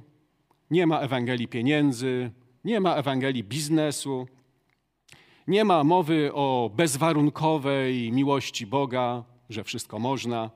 nie 0.70 0.86
ma 0.86 1.00
Ewangelii 1.00 1.48
pieniędzy, 1.48 2.30
nie 2.64 2.80
ma 2.80 2.94
Ewangelii 2.94 3.44
biznesu, 3.44 4.28
nie 5.46 5.64
ma 5.64 5.84
mowy 5.84 6.30
o 6.34 6.70
bezwarunkowej 6.74 8.12
miłości 8.12 8.66
Boga, 8.66 9.24
że 9.48 9.64
wszystko 9.64 9.98
można. 9.98 10.50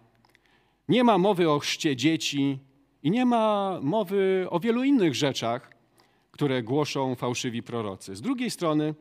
Nie 0.88 1.04
ma 1.04 1.18
mowy 1.18 1.50
o 1.50 1.58
chrzcie 1.58 1.96
dzieci 1.96 2.58
i 3.02 3.10
nie 3.10 3.24
ma 3.24 3.78
mowy 3.82 4.46
o 4.50 4.60
wielu 4.60 4.84
innych 4.84 5.14
rzeczach, 5.14 5.74
które 6.30 6.62
głoszą 6.62 7.14
fałszywi 7.14 7.62
prorocy. 7.62 8.16
Z 8.16 8.20
drugiej 8.20 8.50
strony, 8.50 8.94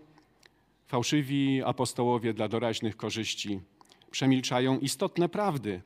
fałszywi 0.87 1.63
apostołowie 1.63 2.33
dla 2.33 2.47
doraźnych 2.47 2.97
korzyści 2.97 3.59
przemilczają 4.13 4.79
istotne 4.79 5.29
prawdy, 5.29 5.81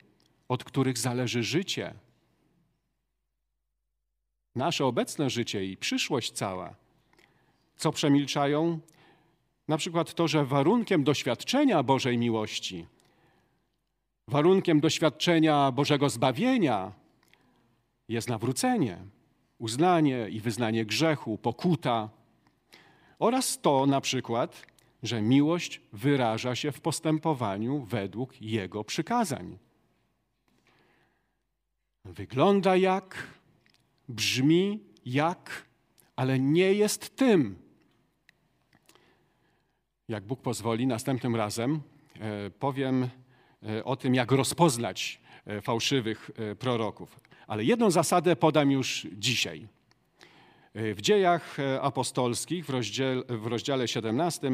od 0.48 0.64
których 0.64 0.98
zależy 0.98 1.42
życie. 1.42 1.94
Nasze 4.54 4.84
obecne 4.84 5.30
życie 5.30 5.64
i 5.64 5.76
przyszłość 5.76 6.32
cała. 6.32 6.74
Co 7.76 7.92
przemilczają? 7.92 8.80
Na 9.68 9.76
przykład 9.76 10.14
to, 10.14 10.28
że 10.28 10.44
warunkiem 10.44 11.04
doświadczenia 11.04 11.82
Bożej 11.82 12.18
miłości, 12.18 12.86
warunkiem 14.28 14.80
doświadczenia 14.80 15.72
Bożego 15.72 16.10
zbawienia 16.10 16.92
jest 18.08 18.28
nawrócenie, 18.28 18.98
uznanie 19.58 20.28
i 20.28 20.40
wyznanie 20.40 20.84
grzechu, 20.84 21.38
pokuta 21.38 22.08
oraz 23.18 23.60
to 23.60 23.86
na 23.86 24.00
przykład, 24.00 24.66
że 25.02 25.22
miłość 25.22 25.80
wyraża 25.92 26.54
się 26.56 26.72
w 26.72 26.80
postępowaniu 26.80 27.80
według 27.80 28.42
Jego 28.42 28.84
przykazań. 28.84 29.58
Wygląda 32.04 32.76
jak, 32.76 33.26
brzmi 34.08 34.80
jak, 35.06 35.66
ale 36.16 36.38
nie 36.38 36.72
jest 36.72 37.16
tym. 37.16 37.58
Jak 40.08 40.24
Bóg 40.24 40.42
pozwoli, 40.42 40.86
następnym 40.86 41.36
razem 41.36 41.80
e, 42.20 42.50
powiem 42.50 43.08
e, 43.62 43.84
o 43.84 43.96
tym, 43.96 44.14
jak 44.14 44.32
rozpoznać 44.32 45.20
e, 45.46 45.60
fałszywych 45.60 46.30
proroków. 46.58 47.20
Ale 47.46 47.64
jedną 47.64 47.90
zasadę 47.90 48.36
podam 48.36 48.70
już 48.70 49.06
dzisiaj. 49.12 49.68
W 50.74 51.00
dziejach 51.00 51.56
apostolskich 51.80 52.66
w 52.66 52.70
rozdziale, 52.70 53.22
w 53.28 53.46
rozdziale 53.46 53.88
17 53.88 54.50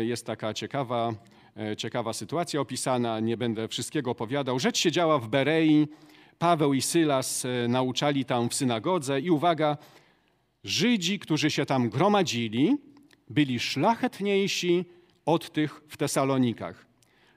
jest 0.00 0.26
taka 0.26 0.54
ciekawa, 0.54 1.14
ciekawa 1.76 2.12
sytuacja 2.12 2.60
opisana. 2.60 3.20
Nie 3.20 3.36
będę 3.36 3.68
wszystkiego 3.68 4.10
opowiadał. 4.10 4.58
Rzecz 4.58 4.78
się 4.78 4.92
działa 4.92 5.18
w 5.18 5.28
Berei. 5.28 5.88
Paweł 6.38 6.74
i 6.74 6.82
Sylas 6.82 7.46
nauczali 7.68 8.24
tam 8.24 8.48
w 8.48 8.54
synagodze 8.54 9.20
i 9.20 9.30
uwaga, 9.30 9.76
Żydzi, 10.64 11.18
którzy 11.18 11.50
się 11.50 11.66
tam 11.66 11.88
gromadzili, 11.88 12.76
byli 13.30 13.60
szlachetniejsi 13.60 14.84
od 15.26 15.52
tych 15.52 15.80
w 15.88 15.96
Tesalonikach. 15.96 16.86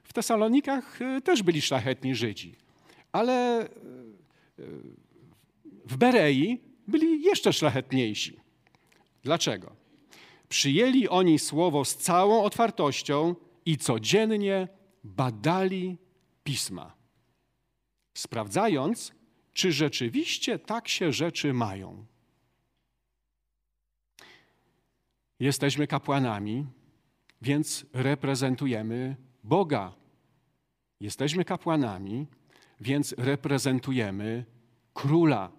W 0.04 0.12
Tesalonikach 0.12 1.02
e, 1.02 1.20
też 1.20 1.42
byli 1.42 1.62
szlachetni 1.62 2.14
Żydzi, 2.14 2.54
ale 3.12 3.60
e, 3.60 3.68
w 5.84 5.96
Berei 5.96 6.60
byli 6.88 7.22
jeszcze 7.22 7.52
szlachetniejsi. 7.52 8.40
Dlaczego? 9.22 9.76
Przyjęli 10.48 11.08
oni 11.08 11.38
słowo 11.38 11.84
z 11.84 11.96
całą 11.96 12.42
otwartością 12.42 13.34
i 13.66 13.76
codziennie 13.78 14.68
badali 15.04 15.98
pisma, 16.44 16.96
sprawdzając, 18.14 19.12
czy 19.52 19.72
rzeczywiście 19.72 20.58
tak 20.58 20.88
się 20.88 21.12
rzeczy 21.12 21.52
mają. 21.52 22.06
Jesteśmy 25.40 25.86
kapłanami, 25.86 26.66
więc 27.42 27.86
reprezentujemy 27.92 29.16
Boga. 29.44 29.92
Jesteśmy 31.00 31.44
kapłanami, 31.44 32.26
więc 32.80 33.14
reprezentujemy 33.18 34.44
króla. 34.94 35.52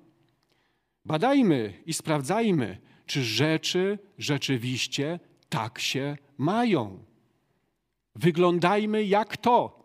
Badajmy 1.06 1.74
i 1.86 1.94
sprawdzajmy, 1.94 2.78
czy 3.06 3.24
rzeczy 3.24 4.00
rzeczywiście 4.18 5.20
tak 5.50 5.80
się 5.80 6.18
mają. 6.38 7.06
Wyglądajmy 8.16 9.04
jak 9.04 9.38
to. 9.38 9.81